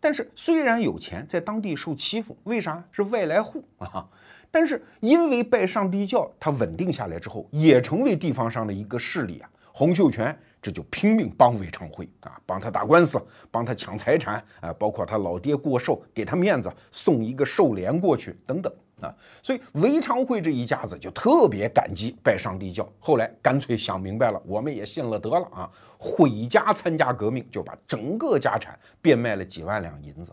[0.04, 4.06] 但是虽然有钱，在当地受欺负，为啥是外来户啊？
[4.50, 9.48] 但是因为拜上帝教，他稳定下来之后，也成为地方上的一个势力啊。
[9.72, 13.18] 洪秀全这就拼命帮韦昌辉啊，帮他打官司，
[13.50, 18.70] 帮他抢财产啊，包括他老爹过寿，给他面子，送一个寿联过去等等
[19.04, 19.14] 啊。
[19.42, 30.32] 所以韦昌辉这一家子就特别感激拜上帝教，后来干脆想明白了，我们也信了得了啊，毁家参加革命，就把整个家产变卖了几万两银子。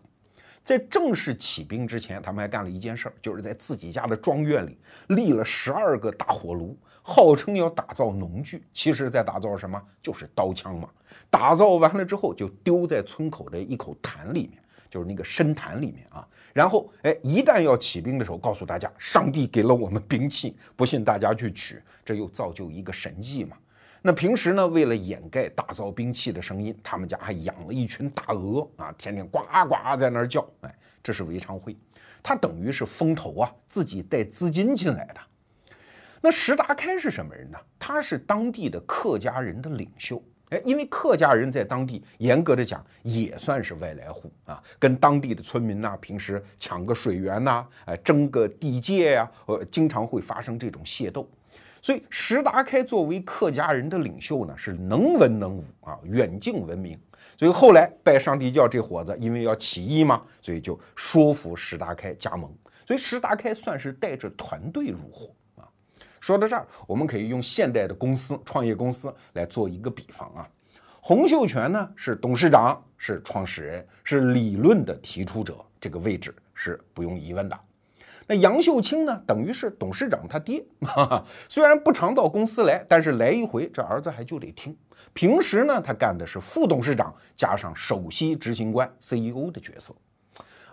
[0.63, 9.81] 在正式起兵之前，他们还干了一件事儿，就是在自己家的庄院里立了十二个大火炉，号称要打造农具，其实在打造什么？
[10.03, 10.87] 就是刀枪嘛。
[11.31, 16.27] 打造完了之后，就丢在村口的一口潭里面，就是那个深潭里面啊。
[16.53, 23.57] 然后，哎，一旦要起兵的时候，告诉大家，上帝给了我们兵器，不信大家去取，这又造就一个神迹嘛。
[24.01, 30.45] 那平时呢，为了掩盖打造兵器的声音，他们家还养了一群大鹅啊，天天呱呱在那儿叫。
[30.61, 31.77] 哎，这是韦昌辉，
[32.23, 35.21] 他等于是风投啊，自己带资金进来的。
[36.19, 37.57] 那石达开是什么人呢？
[37.79, 40.21] 他是当地的客家人的领袖。
[40.51, 51.27] 哎，因为客家人在当地严格的讲也算是外来户啊，跟当地的村民呐，平时抢个水源呐，哎，争个地界呀，呃，经常会发生这种械斗。
[51.81, 56.99] 所以石达开作为客家人的领袖呢，是能文能武啊，远近闻名。
[57.37, 62.53] 所以后来拜上帝教这伙子，因为要起义嘛，所以就说服石达开加盟。
[62.85, 65.33] 所以石达开算是带着团队入伙。
[66.31, 70.47] 说到这儿，我们可以用现代的公司、创业公司来做一个比方啊。
[71.01, 77.59] 洪秀全呢是董事长，是创始人，是理论的提出者，这个位置是不用疑问的。
[78.27, 84.73] 那杨秀清呢，等于是董事长他爹， 哈哈虽然不常到公司来，但是来一回，这儿子还就得听。
[85.11, 89.93] 平时呢，他干的是副董事长加上首席执行官 CEO 的角色。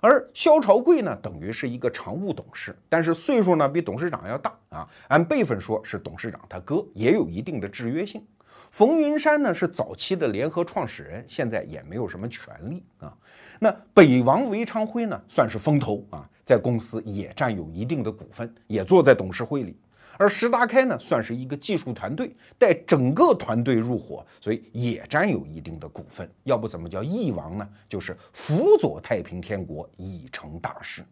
[0.01, 8.25] 而萧朝贵呢，等于是一个常务董事，但是岁数呢比董事长要大啊，按辈分说是董事长他哥，也有一定的制约性。
[8.71, 13.17] 冯云山呢是早期的联合创始人，现在也没有什么权利啊。
[13.59, 16.29] 那北王韦昌辉呢，算是风投啊。
[16.45, 19.77] 在公司也占有一定的股份，也坐在董事会里。
[20.19, 26.29] 而石达开呢，算是一个技术团队，带整个团队入伙，所以也占有一定的股份。
[26.43, 27.69] 要不怎么叫翼王呢？
[27.89, 31.05] 就是辅佐太平天国已成大事。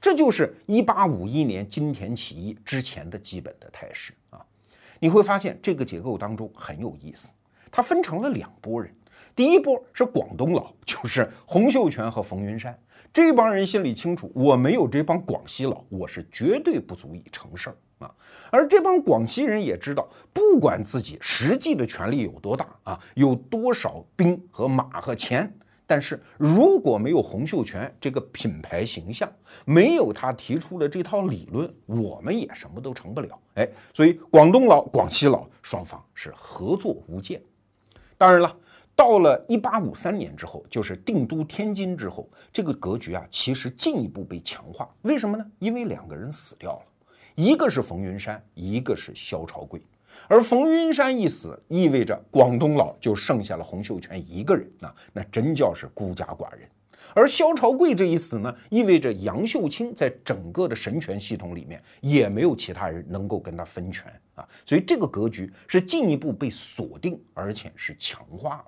[0.00, 4.42] 这就是一八五一年金田起义之前的基本的态势啊。
[4.98, 7.28] 你会发现这个结构当中很有意思，
[7.70, 8.90] 它分成了两拨人。
[9.36, 12.76] 第一波是广东佬，就是洪秀全和冯云山。
[13.12, 18.12] 这帮人心里清楚，我没有这帮广西佬，我是绝对不足以成事儿啊。
[18.50, 25.52] 而这帮广西人也知道，不管自己实际的权力有多大啊，有多少兵和马和钱，
[25.86, 29.30] 但是如果没有洪秀全这个品牌形象，
[29.64, 33.38] 没有他提出的这套理论，我们也什么都成不了。
[33.54, 37.40] 哎，所以广东佬、广西佬双方是合作无间。
[38.18, 38.56] 当然了。
[38.96, 44.94] 到了一八五三年之后，就是定都天津之后，这个格局啊，其实进一步被强化。
[45.00, 45.46] 为什么呢？
[45.58, 46.82] 因为两个人死掉了，
[47.34, 49.80] 一个是冯云山，一个是萧朝贵。
[50.28, 56.68] 而冯云山一死，意味着广东佬就剩下了洪秀全一个人啊，那真叫是孤家寡人。
[57.14, 68.64] 而萧朝贵这一死呢，意味着杨秀清在整个的神权系统里面也没有其他人能够跟他分权啊，所以这个格局是进一步被锁定，而且是强化了。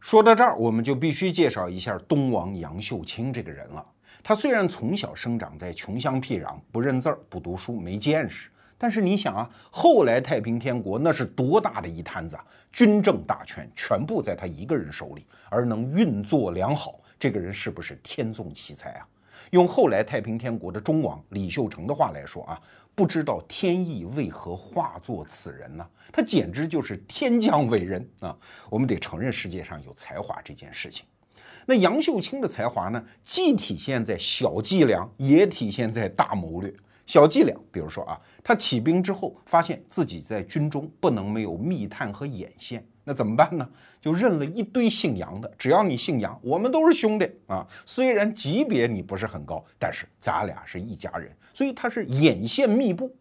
[0.00, 3.84] 说到这儿，我们就必须介绍一下东王杨秀清这个人了。
[4.28, 12.44] 他虽然从小生长在穷乡僻壤，不认字儿、不读书、没见识，但是你想啊，后来太平天国那是多大的一摊子啊！
[12.72, 19.06] 军政大权全部在他一个人手里，而能运作良好，这个人是不是天纵奇才啊？
[19.50, 22.60] 用后来太平天国的忠王李秀成的话来说啊。
[22.96, 25.88] 不知道天意为何化作此人呢？
[26.10, 28.36] 他简直就是天降伟人啊！
[28.68, 31.06] 我们得承认世界上有才华这件事情。
[31.68, 36.72] 那杨秀清的才华呢，既体现在小伎俩，也体现在大谋略。
[37.06, 42.84] 小伎俩，比如说啊，他起兵之后，发现自己在军中不能没有密探和眼线。
[43.02, 43.68] 那怎么办呢？
[44.00, 47.66] 就认了一堆姓杨的，只要你姓杨，我们都是兄弟啊。
[47.84, 53.12] 虽然级别你不是很高，但是咱俩是一家人，所以他是眼线密布。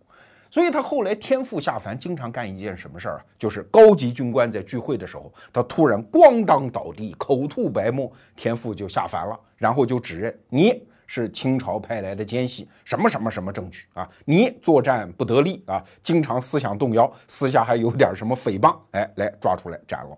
[0.56, 3.26] 所以他后来天父下凡，经常干一件什么事儿啊？
[3.38, 10.82] 就是高级军官在聚会的时候，他突然咣当倒地，口吐白沫，天父就下凡了，然后就指认你。
[11.08, 14.10] 是清朝派来的奸细，什么什么什么证据啊？
[14.24, 20.18] 你作战不得力啊，经常思想动摇，私下还有点什么诽谤，哎，来抓出来斩了。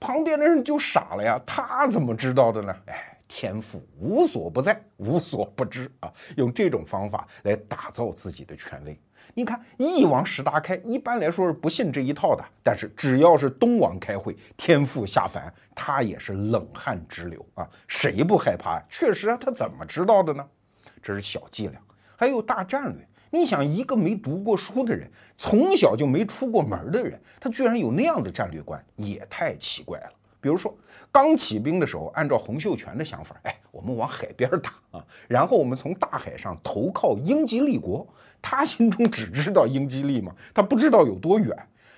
[0.00, 2.74] 旁边的人就傻了呀，他怎么知道的呢？
[2.86, 8.98] 哎，天赋无所不在，无所不知啊，用这种方法来打造自己的权威。
[9.34, 17.68] 你看，翼王石达开一般来说是不信这一套的，但是只要是东王开会，天父下凡，他也是冷汗直流啊！
[17.86, 18.82] 谁不害怕？
[18.90, 20.46] 确实啊，他怎么知道的呢？
[21.02, 21.80] 这是小伎俩。
[22.16, 23.06] 还有大战略。
[23.32, 25.08] 你想，一个没读过书的人，
[25.38, 30.12] 从小就没出过门的人，他居然有那样的战略观，也太奇怪了。
[30.40, 30.76] 比如说，
[31.12, 38.06] 刚起兵的时候，按照洪秀全的想法，哎，我们往海边打啊，然后我们从大海上投靠英吉利国。
[38.42, 41.54] 他心中只知道英吉利嘛，他不知道有多远。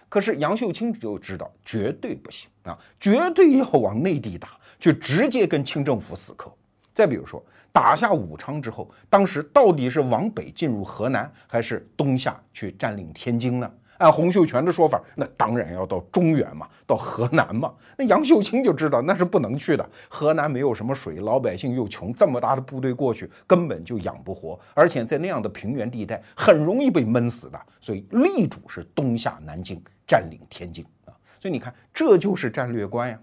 [0.09, 6.53] 可是杨秀清就知道，绝对不行啊，绝对要往内地打，去直接跟清政府死磕。
[6.93, 7.41] 再比如说，
[7.73, 13.73] 打下武昌之后，当时到底是往北进入河南，还是东下去占领天津呢？
[14.03, 17.73] 按洪秀全的说法，那当然要到中原嘛，到河南嘛。
[17.97, 27.61] 那杨秀清就知道那是不能去的，河南没有什么水，老百姓又穷，这么大的部队过去根本就养不活，而且在那样的平原地带很容易被闷死的。
[27.81, 31.15] 所以力主是东下南京，占领天津啊。
[31.41, 33.19] 所以你看，这就是战略观呀，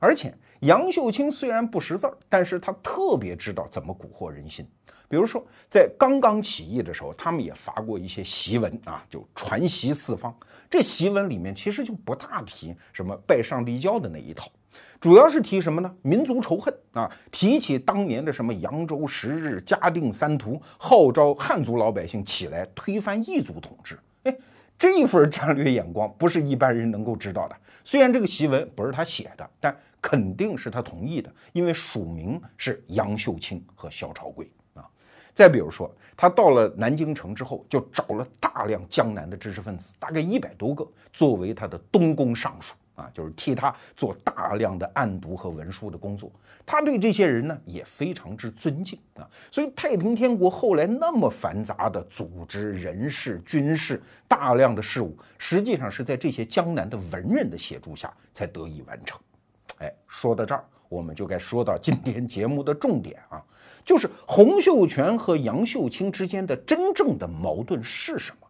[0.00, 0.34] 而且。
[0.62, 4.66] 杨秀清虽然不识字儿，但是他特别知道怎么蛊惑人心。
[5.08, 10.34] 比如说，在刚刚起义的时候，他们也发过一些檄文啊，就传檄四方。
[10.70, 14.50] 这檄文里面其实就不大提什么拜上帝教的那一套，
[15.00, 15.90] 主要是提什么呢？
[16.02, 23.98] 民族仇恨啊，提起当年的什么扬州十日、嘉定三屠，号召汉族老百姓起来推翻异族统治。
[24.24, 24.36] 哎，
[24.78, 27.56] 这一份战略眼光不是一般人能够知道的。
[27.82, 29.74] 虽然这个檄文不是他写的，但。
[30.00, 34.48] 肯定是他同意的，因为署名是杨秀清和萧朝贵。
[35.38, 46.28] 再比如说，他到了南京城之后，就找了大量江南的知识分子，大概一百多个，作为他的东宫尚书啊，就是替他做大量的案牍和文书的工作。
[46.66, 49.30] 他对这些人呢也非常之尊敬啊。
[49.48, 59.16] 所以太平天国后来那么繁杂的组织、人事、军事，大量的事务，实际上是在这些江南的文人的协助下才得以完成。
[59.78, 63.40] 哎，说到这儿，我们就该说到今天节目的重点啊，
[63.88, 68.46] 就是洪秀全和杨秀清之间的真正的矛盾是什么？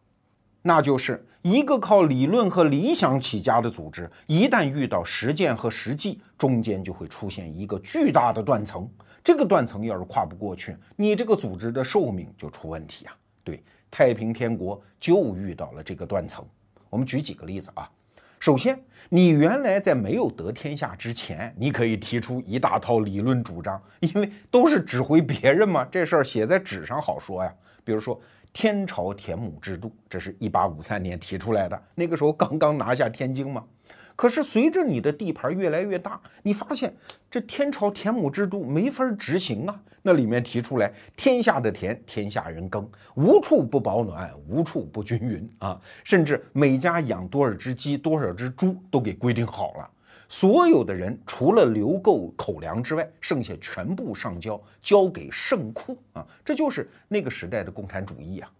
[0.62, 8.91] 那就是一个靠理论和理想起家的组织，一旦遇到实践和实际，中间就会出现一个巨大的断层。
[9.22, 13.16] 这个断层要是跨不过去，你这个组织的寿命就出问题啊。
[13.45, 13.62] 对，
[13.93, 16.45] 太平天国就遇到了这个断层。
[16.91, 17.89] 我们举几个例子啊。
[18.41, 18.78] 首先，
[19.09, 27.53] 你原来在没有得天下之前，你可以提出一大套理论主张，因为都是指挥别人嘛，这事儿写在纸上好说呀。
[27.84, 28.20] 比如说
[28.53, 33.64] 天朝田亩制度，这是一八五三年提出来的，那个时候刚刚拿下天津嘛。
[34.18, 36.92] 可是随着你的地盘越来越大，你发现
[37.30, 39.80] 这天朝田亩制度没法执行啊。
[40.02, 45.80] 那里面提出来，天下的田，天下人耕，无处不保暖，无处不均匀啊。
[46.02, 49.88] 甚至每家养多少只鸡，多少只猪都给规定好了。
[50.28, 56.26] 所有的人除了留够口粮之外，剩下全部上交，交给圣库啊。
[56.44, 58.50] 这就是那个时代的共产主义啊。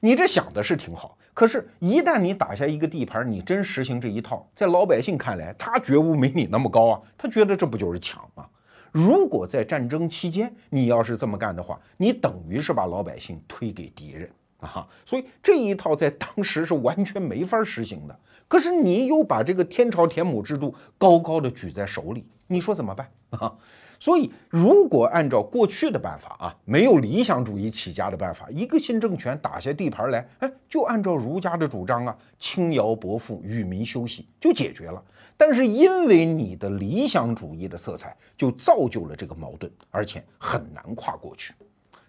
[0.00, 8.46] 你这想的是挺好，可是，一旦你打下一个地盘，你真实行这一套，在老百姓看来，他觉悟没你那么高啊，他觉得这不就是抢吗？
[8.90, 14.30] 如果在战争期间你要是这么干的话，你等于是把老百姓推给敌人
[14.60, 18.18] 啊，所以这一套在当时是完全没法实行的。
[18.48, 23.52] 可是你又把这个天朝田亩制度高高的举在手里，你说怎么办啊？
[23.98, 35.02] 所以，如果按照过去的办法啊，没有理想主义起家的办法，一个新政权打下地盘来，哎，就按照儒家的主张啊，轻徭薄赋，与民休息，就解决了。
[35.36, 41.54] 但是因为你的理想主义的色彩，就造就了这个矛盾，而且很难跨过去。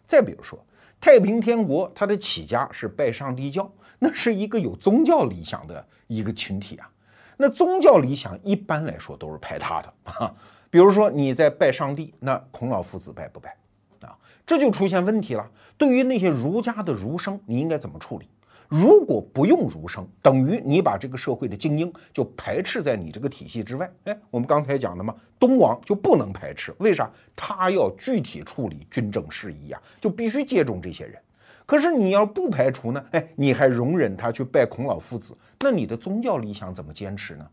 [0.06, 0.58] 再比如说，
[1.00, 3.70] 太平天国它的起家是拜上帝教，
[4.00, 6.90] 那是一个有宗教理想的一个群体啊。
[7.36, 10.34] 那宗教理想一般来说都是排他的啊。
[10.70, 13.56] 比如说你在拜上帝，那孔老夫子拜不拜
[14.02, 14.18] 啊？
[14.46, 15.50] 这就出现问题了。
[15.78, 18.28] 对于那些儒家的儒生，你应该怎么处理？
[18.68, 23.90] 如果不用儒生，等于你把这个社会的精英就排斥在你这个体系之外。
[24.04, 27.10] 哎，我们刚才讲的嘛，东王就不能排斥，为啥？
[27.34, 31.18] 他要具体处理军政事宜呀，就必须接种这些人。
[31.66, 33.02] 可是你要不排除呢？
[33.12, 37.48] 哎，你还容忍他去拜孔老夫子，那你的宗教理想怎么坚持呢？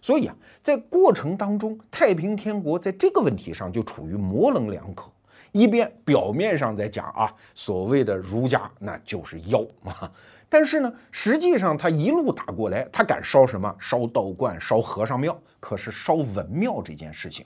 [0.00, 5.10] 所以啊，在过程当中，太平天国在这个问题上就处于模棱两可。
[5.52, 10.12] 一边表面上在讲啊，所谓的儒家那就是妖啊，
[10.48, 13.74] 但是呢，实际上他一路打过来，他敢烧什么？
[13.80, 15.36] 烧道观、烧和尚庙。
[15.60, 17.44] 可是烧文庙这件事情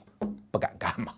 [0.51, 1.15] 不敢干嘛。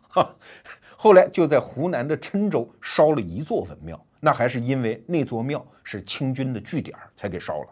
[0.95, 7.67] 后来就在湖南的郴州烧了一座文庙，那还是因为那座庙是清军的据点才给烧了。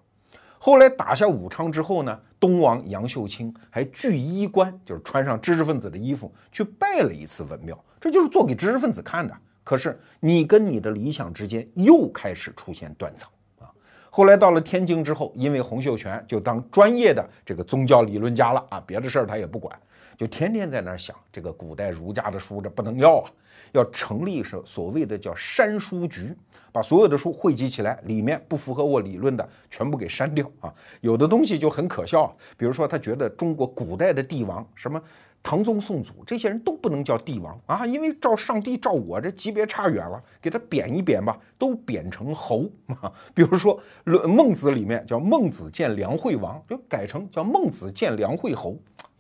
[0.66, 9.36] 后来打下武昌之后呢，东王杨秀清还具衣冠，就是穿上知识分子的衣服去拜了一次文庙，这就是做给知识分子看的。
[9.62, 13.68] 可是你跟你的理想之间又开始出现断层啊。
[14.10, 19.78] 后来到了天津之后，因为洪秀全就当专业的这个宗教理论家了啊，别的事儿他也不管，
[20.18, 23.30] 就天天在那儿想这个古代儒家的书这不能要啊，
[23.74, 26.34] 要成立是所谓的叫删书局。
[26.74, 30.74] 把所有的书汇集起来，里面不符合我理论的全部给删掉啊！
[31.02, 35.00] 有的东西就很可笑，比如说他觉得中国古代的帝王，什么
[35.44, 43.12] 唐宗宋祖这些人都不能叫帝王啊，因为照上帝照我这级别差远了，给他贬一贬吧，都贬成侯啊。
[43.36, 48.76] 比如说《论孟子》里面叫孟子见梁惠王，就改成叫孟子见梁惠侯，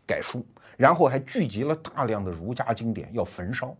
[0.08, 0.43] 改书，
[0.76, 3.76] 然后还聚集了大量的儒家经典要焚烧。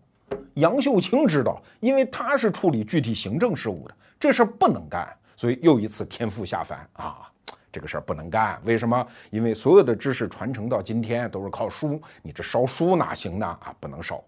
[0.56, 7.30] 杨秀清知道，因为他是处理具体行政事务的，这事儿不能干，所以又一次天赋下凡啊，
[7.72, 8.62] 这个事儿不能干。
[8.64, 9.08] 为什么？
[9.32, 13.46] 因为所有的知识传承到今天都是靠书，你这烧书哪行呢？
[13.46, 14.24] 啊，不能烧。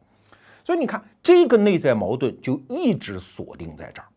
[0.63, 4.07] 所以你看，这个内在矛盾就一直锁定在这儿。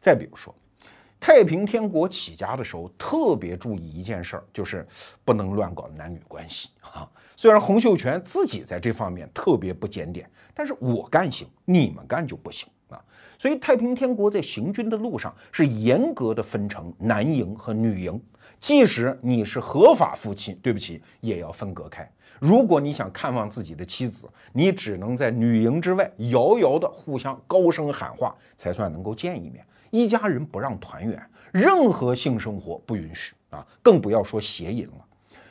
[0.00, 0.54] 再比如说，
[1.20, 4.86] 太平天国起家的时候，特别注意一件事儿，就是
[5.24, 7.06] 不能乱搞男女关系啊。
[7.36, 12.98] 虽然洪秀全自己在这方面特别不检点，但是我干行，你们干就不行啊。
[13.38, 18.20] 所以太平天国在行军的路上是严格的分成男营和女营，
[18.58, 22.10] 即使你是合法夫妻，对不起，也要分隔开。
[22.38, 29.62] 如果你想看望自己的妻子，你只能在女营之外遥遥的互相高声喊话，才算能够见一面。
[29.90, 31.20] 一家人不让团圆，
[31.52, 35.04] 任何性生活不允许啊，更不要说邪淫了。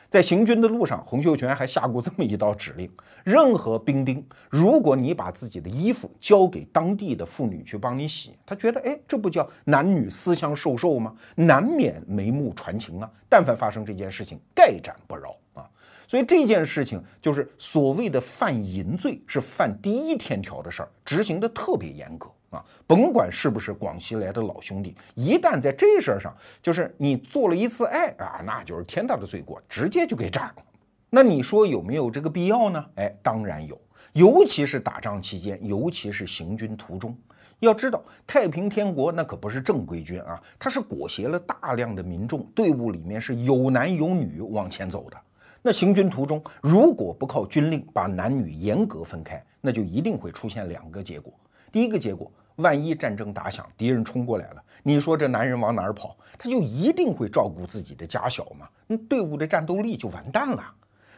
[0.08, 2.90] 在行军的路上，洪秀全还下过这么一道指令：
[3.22, 11.14] 任何兵丁，如果你把自己的衣服交给当地的妇女去帮你洗，他觉得，哎，这不叫男女私相授受吗？
[11.36, 13.08] 难免眉目传情啊！
[13.28, 15.70] 但凡发生这件事情，概斩不饶啊！
[16.08, 22.28] 所以这件事情就是所谓的犯淫罪，是犯第一天条的事儿，执行的特别严格。
[22.50, 30.62] 啊，甭管是不是广西来的老兄弟，一旦在这事儿上，就是你做了一次爱啊，那就是天大的罪过，直接就给斩了。
[31.08, 32.84] 那你说有没有这个必要呢？
[32.96, 33.80] 哎，当然有，
[34.12, 37.16] 尤其是打仗期间，尤其是行军途中。
[37.60, 45.16] 要知道，太平天国那可不是正规军啊，它是裹挟了大量的民众，队伍里面是有男有女往前走的。
[45.62, 51.32] 那行军途中，如果不靠军令把男女严格分开，那就一定会出现两个结果。
[51.70, 52.30] 第一个结果。
[52.56, 56.14] 万一战争打响，敌人冲过来了，你说这男人往哪儿跑？
[56.36, 58.68] 他就一定会照顾自己的家小嘛？
[58.86, 60.62] 那队伍的战斗力就完蛋了。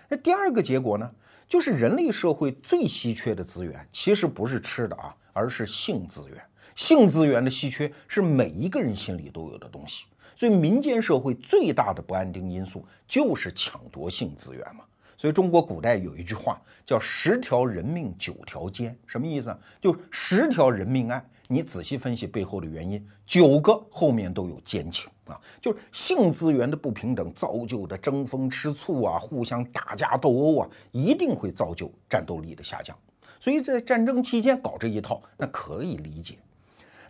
[0.08, 1.10] 那第二个结果呢？
[1.48, 6.40] 就是人类社会最稀缺的资源，其实不是吃的啊，而是性资源。
[6.76, 10.04] 性资源的稀缺是每一个人心里都有的东西。
[10.36, 14.84] 所以民间社会最大的不安定因素就是抢夺性资源嘛。
[15.22, 19.58] 所以中国古代有一句话叫“十条人命九条奸”，什么意思啊？
[19.80, 21.24] 就十条人命案。
[21.46, 32.98] 你仔细分析背后的原因，九个后面都有奸情啊，就是性资源的不平等造就的争风吃醋啊，互相打架斗殴啊，一定会造就战斗力的下降。
[33.38, 36.36] 所以在战争期间搞这一套，那可以理解。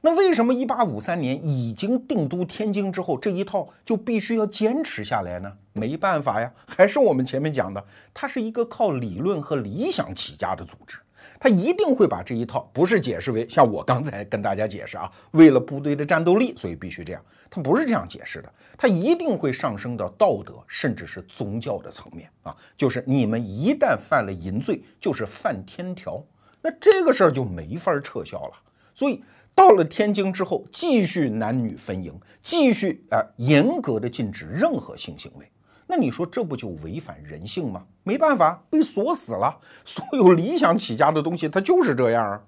[0.05, 5.51] 那为什么一八五三年已经定都天津之后，这一套就必须要坚持下来呢？
[5.75, 7.83] 没办法呀，还是我们前面讲的，
[8.13, 10.99] 它是一个靠理论和理想起家的组织。
[11.39, 17.23] 他一定会把这一套不是解释为像我刚才跟大家解释啊，为了部队的战斗力，所以必须这样。
[17.49, 26.21] 他不是这样解释的，他一定会上升到道德甚至是宗教的层面啊，就是你们一旦犯了淫罪，就是犯天条，
[26.61, 28.53] 那这个事儿就没法撤销了。
[28.95, 29.23] 所以
[29.55, 35.47] 到了天津之后，继续男女分营，继续啊严格的禁止任何性行为。
[35.87, 37.85] 那你说这不就违反人性吗？
[38.03, 39.59] 没办法，被锁死了。
[39.85, 42.43] 所有理想起家的东西，它就是这样啊。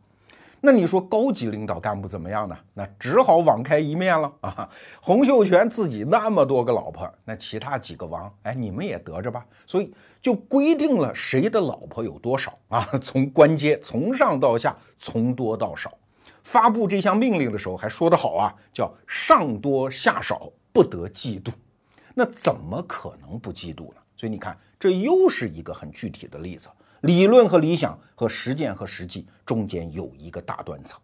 [0.62, 2.57] 那你说高级领导干部怎么样呢？
[2.72, 4.66] 那只好网开一面了 啊。
[5.02, 9.44] 洪秀全自己那么多个老婆，那其他几个王，哎，你们也得着吧。
[9.66, 9.92] 所以
[10.22, 12.82] 就规定了谁的老婆有多少啊？
[13.02, 15.92] 从官阶从上到下，从多到少。
[16.45, 21.51] 发布这项命令的时候还说得好啊，叫上多下少，不得嫉妒。
[22.14, 24.01] 那怎么可能不嫉妒呢？
[24.16, 26.68] 所以你看，这又是一个很具体的例子：
[27.01, 31.01] 理论和理想和实践和实际中间有一个大断层。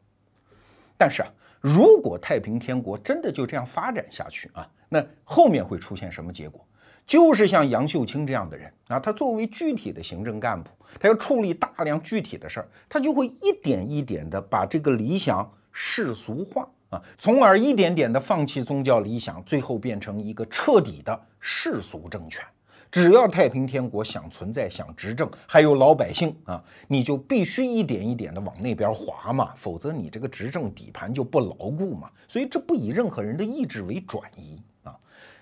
[0.96, 1.28] 但是啊，
[1.60, 6.64] 如果太平天国真的就这样发展下去啊，那后面会出现什么结果？
[7.10, 16.68] 就是像杨秀清这样的人啊，他作为具体的行政干部，他要处理大量具体的事儿，他就会一点一点的把这个理想世俗化。
[16.90, 22.44] 啊，从而一点点的放弃宗教理想，最后变成一个彻底的世俗政权。
[22.92, 32.08] 只要太平天国想存在、想执政，还有老百姓啊，你就必须一点一点的往那边滑嘛，否则你这个执政底盘就不牢固嘛。
[32.28, 34.62] 所以这不以任何人的意志为转移。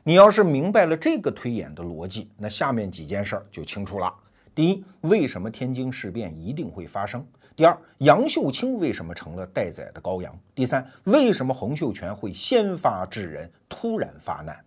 [0.09, 4.11] 你要是明白了这个推演的逻辑，那下面几件事儿就清楚了。
[4.55, 7.23] 第一，为什么天津事变一定会发生？
[7.55, 10.35] 第二，杨秀清为什么成了待宰的羔羊？
[10.55, 14.59] 第三，为什么洪秀全会先发制人，突然发难？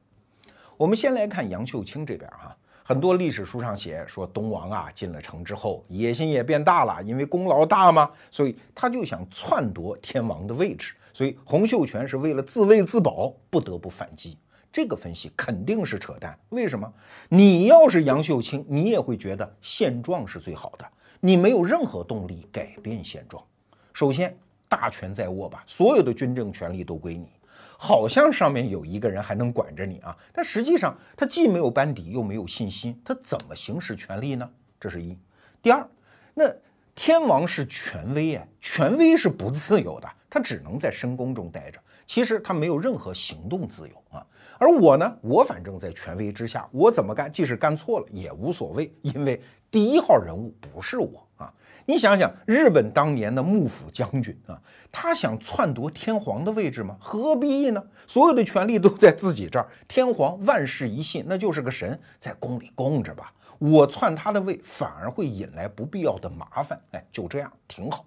[0.78, 14.38] 我们先来看杨秀清这边哈，很多历史书上写说东王啊进了城之后野心也变大了，因为功劳大嘛，所以他就想篡夺天王的位置，所以洪秀全是为了自卫自保，不得不反击。
[14.72, 16.38] 这个分析肯定是扯淡。
[16.50, 16.92] 为什么？
[17.30, 20.86] 你要是杨秀清，你也会觉得现状是最好的，
[21.20, 23.44] 你没有任何动力改变现状。
[23.94, 24.36] 首先，
[24.70, 27.28] 大权在握吧，所有的军政权力都归你。
[27.78, 34.48] 好像上面有一个人还能管着你啊，但实际上他既没有班底，又没有信心，他怎么行使权力呢？
[34.80, 35.18] 这是一。
[35.64, 35.86] 第二，
[36.36, 36.44] 那
[36.94, 41.80] 天王是权威啊，权威是不自由的，他只能在深宫中待着，
[42.12, 44.22] 其实他没有任何行动自由啊。
[44.60, 49.42] 而我呢，我反正在权威之下，我怎么干，即使干错了也无所谓，因为
[49.72, 51.54] 第一号人物不是我啊。
[51.86, 56.98] 你想想，日本当年的幕府将军啊，他想篡夺天皇的位置吗？
[57.00, 57.82] 何必呢？
[58.06, 63.34] 所有的权力都在自己这儿，天皇万世一信，那就是个神，在宫里供着吧。
[63.58, 66.78] 我篡他的位，反而会引来不必要的麻烦。
[66.92, 68.04] 哎，就这样挺好。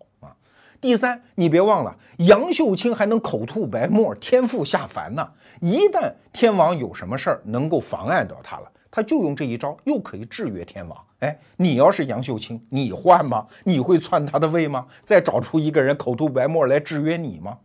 [0.85, 5.26] 第三，你别忘了，杨秀清还能口吐白沫，天父下凡呢。
[5.62, 8.70] 一旦天王有什么事儿能够妨碍到他了。
[8.91, 11.07] 他就用这一招，又可以制约天王。
[11.20, 13.47] 哎，你要是杨秀清，你换吗？
[13.64, 14.87] 你会篡他的位吗？
[15.07, 17.57] 再找出一个人口吐白沫来制约你吗？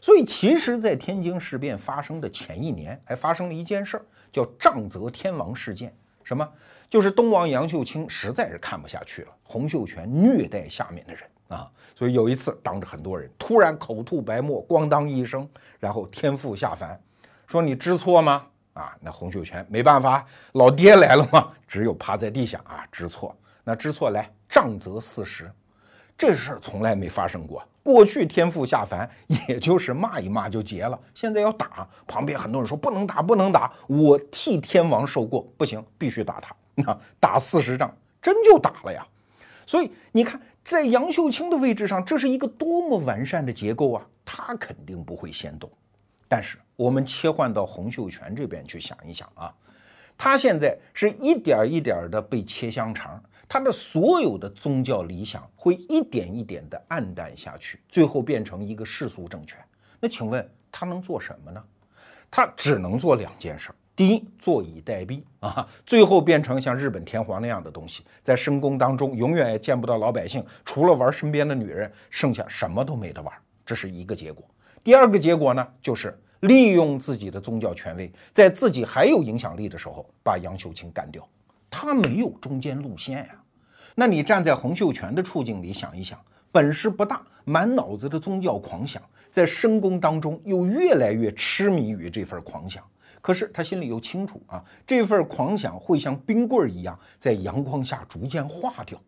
[0.00, 5.92] 所以，其实，在天津事变发生的前一年，还发生了一件事儿，叫杖责天王事件。
[6.22, 6.48] 什么？
[6.88, 11.24] 就是东王杨秀清实在是看不下去了，洪秀全虐待下面的人
[11.54, 11.70] 啊。
[11.94, 15.48] 所以有一次，当着很多人，突然口吐白沫，咣当一声，
[15.78, 17.00] 然后天父下凡，
[17.46, 18.44] 说：“你知错吗？”
[18.74, 23.36] 啊，那洪秀全没办法，老爹来了嘛，只有趴在地下啊，知错。
[23.62, 25.52] 那知错来，杖责四十，
[26.16, 27.62] 这事儿从来没发生过。
[27.84, 29.08] 过去天父下凡，
[29.48, 36.54] 也就是骂一骂就结了，现在要打，旁边很多人说不能打，不能打，我替天王受过，不行，必须打他。
[36.74, 39.06] 那打四十仗，真就打了呀。
[39.66, 45.70] 所以你看，在杨秀清的位置上，这是一个多么完善的结构啊，他肯定不会先动。
[46.28, 49.54] 但是我们切换到洪秀全这边去想一想啊，
[50.16, 59.58] 他现在是一点一点的被切香肠，他的所有的宗教理想会一点一点的暗淡下去，最后变成一个世俗政权。
[60.00, 61.62] 那请问他能做什么呢？
[62.30, 73.32] 他只能做两件事：第一，坐以待毙啊，最后变成像日本天皇那样的东西，在深宫当中永远也见不到老百姓，除了玩身边的女人，剩下什么都没得玩。
[73.66, 74.44] 这是一个结果。
[74.82, 81.28] 第二个结果呢，就是利用自己的宗教权威，在自己还有影响力的时候，把杨秀清干掉。
[81.70, 83.42] 他没有中间路线呀。
[83.94, 86.18] 那你站在洪秀全的处境里想一想，
[86.50, 92.82] 本事不大，满脑子的宗教狂想，在深宫当中又越来越痴迷于这份狂想。
[93.22, 99.00] 可是他心里又清楚啊，这份狂想会像冰棍儿一样，在阳光下逐渐化掉。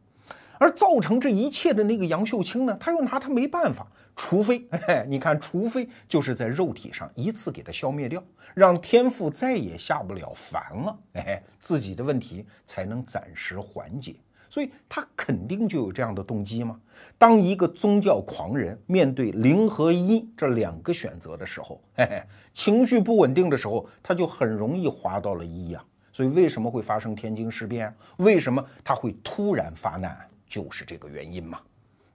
[0.56, 4.64] 而造成这一切的那个杨秀清呢，他又拿他没办法，除非，
[5.08, 8.22] 你看，除非就是在肉体上一次给他消灭掉，
[8.54, 14.14] 让天父再也下不了凡了，哎，自己的问题才能暂时缓解。
[14.55, 16.80] 所以他肯定就有这样的动机吗？
[17.18, 25.84] 当一个宗教狂人面对零和一这两个选择的时候，嘿嘿，情绪不稳定的时候，他就很容易滑到了一呀。
[26.12, 27.92] 所以为什么会发生天津事变？
[28.18, 30.16] 为什么他会突然发难？
[30.46, 31.59] 就是这个原因嘛。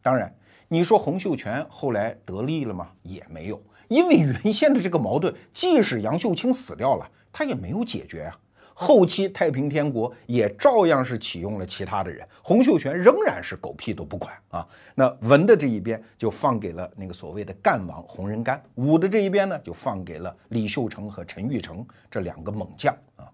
[0.01, 0.33] 当然，
[0.69, 2.87] 你说洪秀全后来得利了吗？
[3.03, 8.39] 也没有，因为原先的这个矛盾，即使杨秀清死掉了，他也没有解决啊。
[8.82, 14.65] 后期太平天国也照样是启用了其他的人，洪秀全仍然是狗屁都不管啊。
[14.95, 23.27] 那文的这一边就放给了那个所谓的干王洪仁干，武的这一边呢就放给了李秀成和陈玉成这两个猛将啊。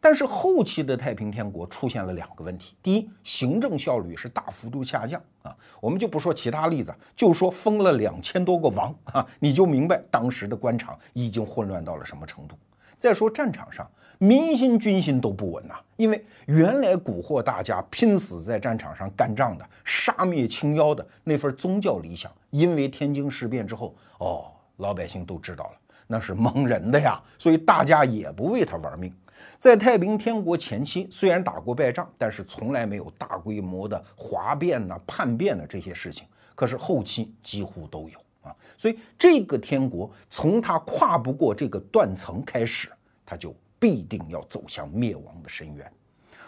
[0.00, 5.54] 但是后期的太平天国出现了两个问题：第一，行政效率是大幅度下降啊。
[5.78, 12.56] 我们就不说其他例子，就说封了两千多个王啊，你就明白当时的官场已经混乱到了什么程度。
[12.98, 13.86] 再说战场上，
[14.18, 24.46] 民心军心都不稳呐，因为原来蛊惑大家拼死在战场上干仗的、杀灭清妖的那份宗教理想，因为天津事变之后，哦，
[24.78, 25.72] 老百姓都知道了，
[26.06, 29.12] 那是蒙人的呀，所以大家也不为他玩命。
[29.58, 36.26] 在太平天国前期，虽然打过败仗，但是从来没有大规模的哗变呐、叛变的这些事情。
[36.54, 42.90] 可是后期几乎都有啊，所以这个天国从他跨不过这个断层开始，
[43.24, 45.92] 他就必定要走向灭亡的深渊。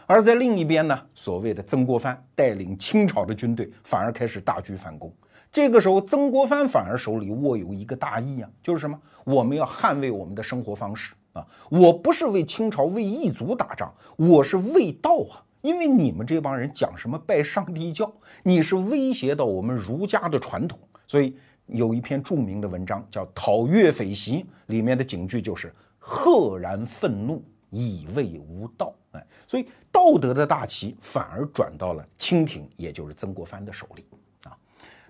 [0.07, 5.13] 而在另一边呢，所谓的曾国藩带领清朝的军队反而开始大举反攻。
[5.51, 9.01] 这个时候，曾国藩反而手里握有一个大义啊，就是什么？
[9.25, 11.47] 我们要捍卫我们的生活方式啊！
[11.71, 15.45] 我不是为清朝、为异族打仗，我是为道啊！
[15.63, 18.13] 因为你们这帮人讲什么拜上帝教，
[18.43, 20.79] 你是威胁到我们儒家的传统。
[21.07, 21.35] 所以
[21.67, 25.75] 有一篇著名的文章叫《讨岳匪檄》，里面的警句就是
[26.11, 28.95] “赫然愤怒，以为无道”。
[29.13, 34.07] 哎，所以道德的大旗反而转到了清廷，也就是曾国藩的手里
[34.45, 34.57] 啊。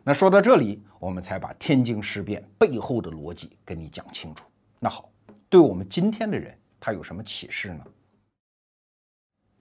[0.02, 4.44] 那说到这里，我们才把天津事变背后的逻辑跟你讲清楚。
[4.80, 5.08] 那好，
[5.48, 7.84] 对我们今天的人，他有什么启示呢？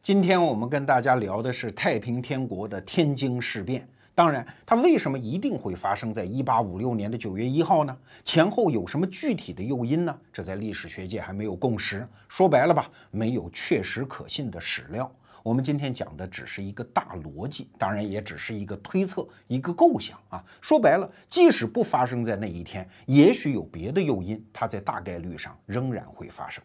[0.01, 3.87] 今天我们跟大家聊的是太平天国的天津事变。
[4.17, 7.95] 当然，它为什么一定会发生在一八五六年的九月一号呢？
[8.23, 10.19] 前后有什么具体的诱因呢？
[10.33, 12.03] 这在历史学界还没有共识。
[12.27, 15.07] 说白了吧，没有确实可信的史料。
[15.43, 20.43] 我们今天讲的只是一个大逻辑，当然也只是一个推测、一个构想啊。
[20.61, 26.63] 说白了，即使不发生在那一天，也许有别的诱因，它在大概率上仍然会发生。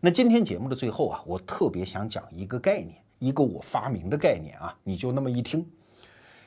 [0.00, 5.64] 那今天节目的最后啊，我特别想讲一个概念，一个我发明的概念啊，你就那么一听，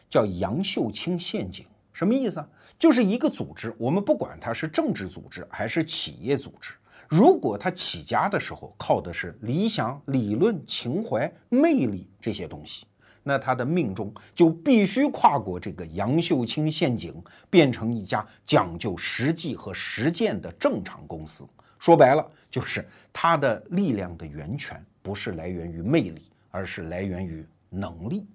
[0.10, 2.48] 叫杨秀清陷阱，什么意思啊？
[2.80, 6.74] 就是一个组织，我们不管它是政治组织还是企业组织。
[7.08, 12.86] 如果他起家的时候靠的是理想、理论、情怀、魅力这些东西，
[13.24, 17.14] 那他的命中就必须跨过这个杨秀清陷阱，
[17.50, 21.48] 变成一家讲究实际和实践的正常公司。
[21.80, 28.28] 说白了，就是他的力量的源泉不是来源于魅力，而是来源于能力。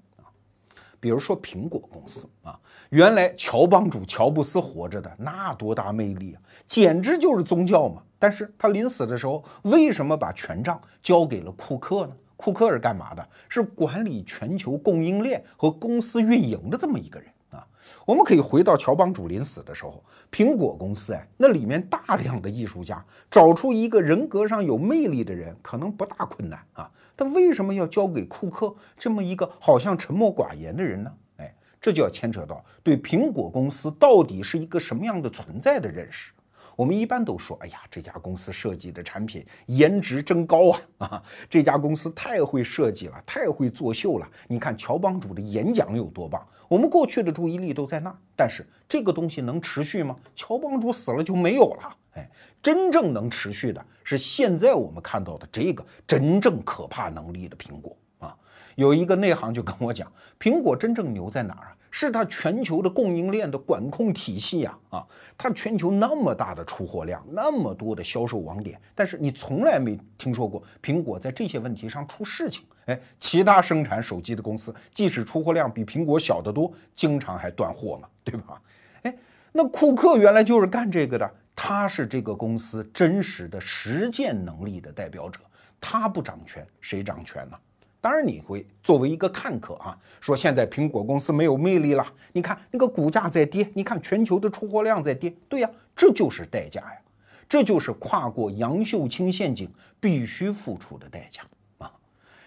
[1.03, 2.57] 比如说苹果公司啊，
[2.91, 6.39] 原来乔帮主乔布斯活着的那多大魅力啊，
[6.69, 8.01] 简直就是宗教嘛。
[8.21, 12.13] 但是他临死的时候，为什么把权杖交给了库克呢？
[12.37, 13.29] 库克是干嘛的？
[13.49, 17.67] 是管理全球供应链和公司运营的这么一个人啊。
[18.05, 26.91] 我们可以回到乔帮主临死的时候，苹果公司哎，那里面大量的艺术家，找出一个人格上有魅力的人，可能不大困难啊。
[27.17, 31.13] 他为什么要交给库克这么一个好像沉默寡言的人呢？
[31.37, 36.33] 哎，这就要牵扯到对苹果公司到底是一个什么样的存在的认识。
[36.77, 40.81] 我们一般都说，哎呀，这家公司设计的产品颜值真高啊！
[40.99, 44.29] 啊，这家公司太会设计了，太会作秀了。
[44.49, 46.47] 你看乔帮主的演讲有多棒？
[46.69, 50.17] 我们过去的注意力都在那，但是这个东西能持续吗？
[50.35, 51.97] 乔帮主死了就没有了。
[52.15, 52.31] 哎，
[52.63, 58.37] 真正能持续的是现在我们看到的这个真正可怕能力的苹果啊！
[58.77, 60.11] 有一个内行就跟我讲，
[60.41, 61.77] 苹果真正牛在哪儿啊？
[61.93, 65.07] 是它全球的供应链的管控体系呀，啊，
[65.39, 72.65] 它全球那么大的出货量，那么多的销售网点，但是你从来没听说过苹果在这些问题上出事情。
[72.87, 78.61] 哎，其他生产手机的公司，即使出货量比苹果小得多，经常还断货嘛，对吧？
[79.03, 79.15] 哎，
[79.53, 85.39] 那库克原来就是干这个的，他是这个公司真实的实践能力的代表者，
[85.79, 87.57] 他不掌权，谁掌权呢？
[88.03, 92.05] 当然，你会作为一个看客啊，说现在苹果公司没有魅力了。
[92.33, 95.33] 你看那个股价在跌，你看全球的出货量在跌。
[95.49, 96.99] 对呀，这就是代价呀，
[97.49, 101.43] 这就是跨过杨秀清陷阱必须付出的代价
[101.79, 101.93] 啊。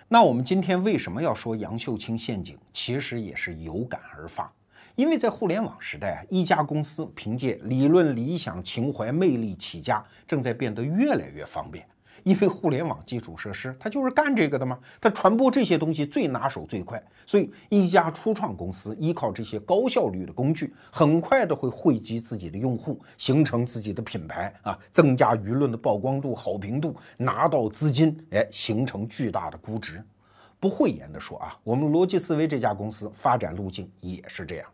[0.09, 2.57] 那我们今天为什么要说杨秀清陷阱？
[2.73, 4.51] 其实也是有感而发，
[4.95, 11.87] 因为在互联网时代啊，一家公司凭借理论、理想、情怀、魅力起家，正在变得越来越方便。
[12.25, 30.03] 因为互联网基础设施，它就是干这个的嘛，它传播这些东西最拿手最快，所以一家初创公司依靠这些高效率的工具，很快的会汇集自己的用户，形成自己的品牌啊，增加舆论的曝光度、好评度，拿到资金，哎，形成巨大的估值。
[30.59, 34.67] 不讳言的说啊，我们逻辑思维这家公司发展路径也是这样。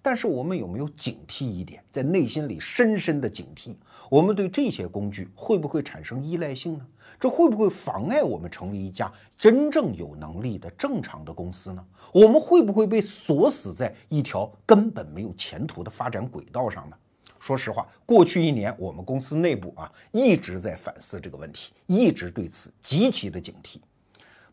[0.00, 3.74] 但是我们有没有警惕一点，在内心里深深的警惕？
[4.08, 6.86] 我们对这些工具会不会产生依赖性呢？
[7.20, 11.84] 这会不会妨碍我们成为一家真正有能力的正常的公司呢？
[12.12, 16.96] 我们会不会被锁死在一条根本没有前途的发展轨道上呢？
[17.40, 23.78] 说实话，过去一年我们公司内部啊一直在反思这个问题，一直对此极其的警惕。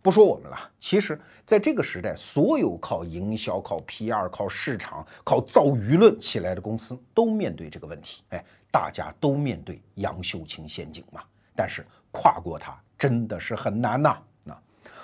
[0.02, 8.22] 不说我们了，其实在这个时代，所有靠营销、靠 PR、靠市场、靠造舆论起来的公司，都面对这个问题。
[8.30, 8.46] 哎，
[8.76, 11.22] 大家都面对杨秀清陷阱嘛。
[11.56, 14.18] 但是跨过它真的是很难呐。
[14.44, 14.54] 那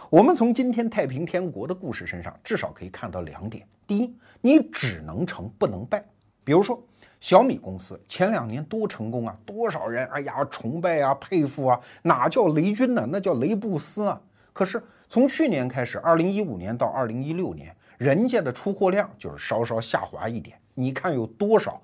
[0.10, 6.04] 我们从今天太平天国的故事身上，至少可以看到两点：第一，你只能成不能败。
[6.44, 6.84] 比如说
[7.22, 13.08] 小米公司前两年多成功啊，多少人哎呀崇拜啊佩服啊，哪叫雷军呢？
[13.10, 14.22] 那叫雷布斯啊。
[14.52, 20.60] 可是从去年开始，二零一五年到二零一六年，人家的出货量就是稍稍下滑一点。
[20.74, 21.82] 你看有多少？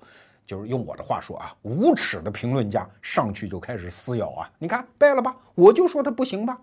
[0.48, 4.50] 就是用我的话说啊，无耻的评论家上去就开始撕咬啊！
[4.58, 5.36] 你看败了吧？
[5.54, 6.58] 我就说他不行吧。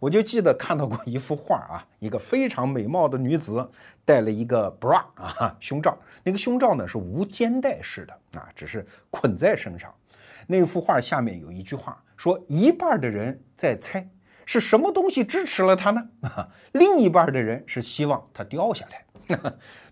[0.00, 3.66] 我就记得看到过一幅画啊，一个非常美貌的女子
[4.04, 9.94] 戴了一个 bra 啊胸罩，那个胸罩呢是无肩带式的啊，只是捆在身上。
[10.48, 14.06] 那幅画下面有一句话说，一半的人在猜
[14.44, 16.08] 是什么东西支持了他呢？
[16.22, 19.04] 啊 另一半的人是希望他掉下来。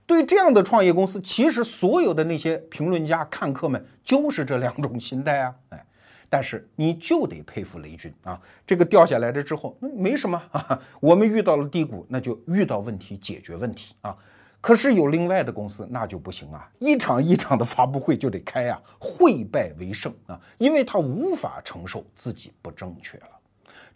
[0.06, 5.86] 对这样的创业公司，其实所有的那些评论家、看客们就是这两种心态啊，哎，
[6.28, 14.16] 但是你就得佩服雷军啊，这个掉下来了之后，那没什么啊， 我们遇到了低谷，那就遇到问题解决问题啊。
[14.60, 23.26] 可是有另外的公司那就不行啊，一场一场的发布会就得开啊，会败为胜啊，因为他无法承受自己不正确了。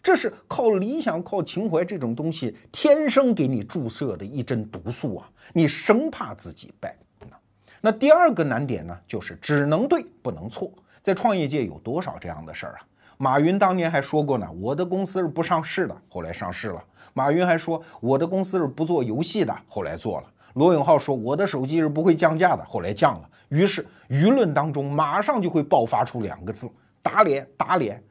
[0.01, 5.29] 这是靠理想、靠情怀这种东西天生给你注射的一针毒素啊！
[5.53, 6.95] 你生怕自己败。
[7.79, 10.71] 那第二个难点呢，就是只能对不能错。
[11.03, 12.79] 在创业界有多少这样的事儿啊？
[13.17, 16.83] 马云当年还说过呢：“我的公司是不上市的，后来上市了。”
[17.13, 26.69] 马云还说：“我的公司是不做游戏的，后来做了。”罗永浩说：“我的手机是不会降价的，后来降了。”于是舆论当中马上就会爆发出两个字：
[27.01, 28.03] 打脸，打脸。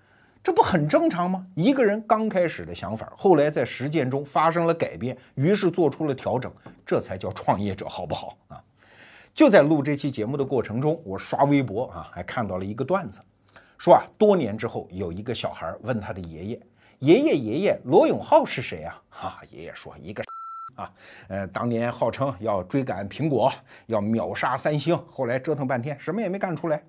[0.46, 1.44] 这不很正常吗？
[1.56, 6.52] 一个人刚开始的想法，后来在实践中发生了改变，于是做出了调整，
[6.86, 8.62] 这才叫创业者，好不好啊？
[9.34, 13.18] 就在录这期节目的过程中，我刷微博啊，还看到了一个段子，
[13.76, 16.60] 说啊，多年之后有一个小孩问他的爷爷
[17.00, 20.22] ：“爷爷爷爷，罗永浩是谁啊？”哈，爷爷说：“一个
[20.76, 20.92] 啊，
[21.26, 23.52] 呃，当年号称要追赶苹果，
[23.86, 26.80] 要秒杀三星，后来折腾半天，什么也没干出来。”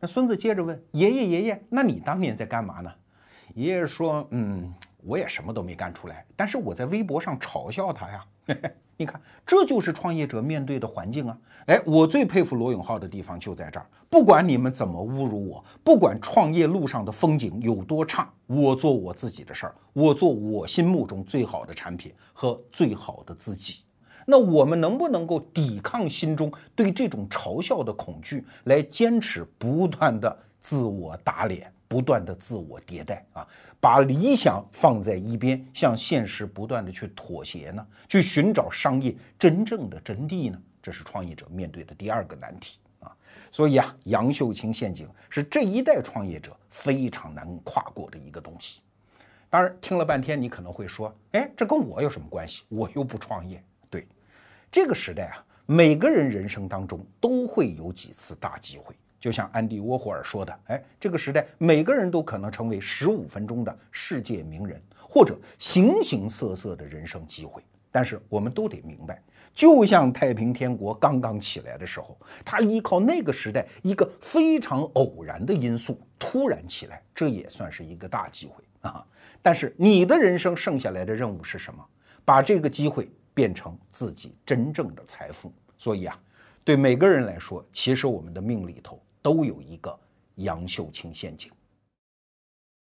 [0.00, 2.92] 那孙子接着问爷爷：“爷爷，那你当年在干嘛呢？”
[3.54, 8.24] 爷爷说：“嗯，我也什么都没干出来，但是我在微博上嘲笑他呀。
[8.46, 11.38] 嘿 嘿你看，这就是创业者面对的环境啊。
[11.66, 23.82] 哎，我最佩服罗永浩的地方就在这儿，不管你们怎么侮辱我，不管创业路上的风景有多差，我做我自己的事儿，我做我心目中最好的产品和最好的自己。”
[24.28, 33.46] 那我们能不能够抵抗心中对这种嘲笑的恐惧，来坚持不断的自我打脸，不断的自我迭代啊？
[33.78, 37.86] 把理想放在一边，向现实不断的去妥协呢？
[38.08, 40.60] 去寻找商业真正的真谛呢？
[40.82, 43.14] 这是创业者面对的第二个难题啊！
[43.52, 48.80] 所以啊，杨秀清陷阱是这一代创业者非常难跨过的一个东西。
[49.48, 52.64] 当然，听了半天，你可能会说，哎，这跟我有什么关系？
[52.68, 53.62] 我又不创业。
[54.76, 67.62] 这个时代啊，每个人人生当中都会有几次大机会，就像安迪沃霍尔说的，哎，这个时代每个人都可能成为十五分钟的世界名人，或者形形色色的人生机会。
[67.90, 69.18] 但是我们都得明白，
[69.54, 72.14] 就像太平天国刚刚起来的时候，
[72.44, 79.02] 它依靠那个时代一个非常偶然的因素突然起来，这也算是一个大机会啊。
[79.40, 81.82] 但是你的人生剩下来的任务是什么？
[82.26, 83.08] 把这个机会。
[83.36, 86.18] 变成自己真正的财富，所以啊，
[86.64, 89.94] 对每个人来说，其实我们的命里头都有一个
[90.36, 91.52] 杨秀清陷阱。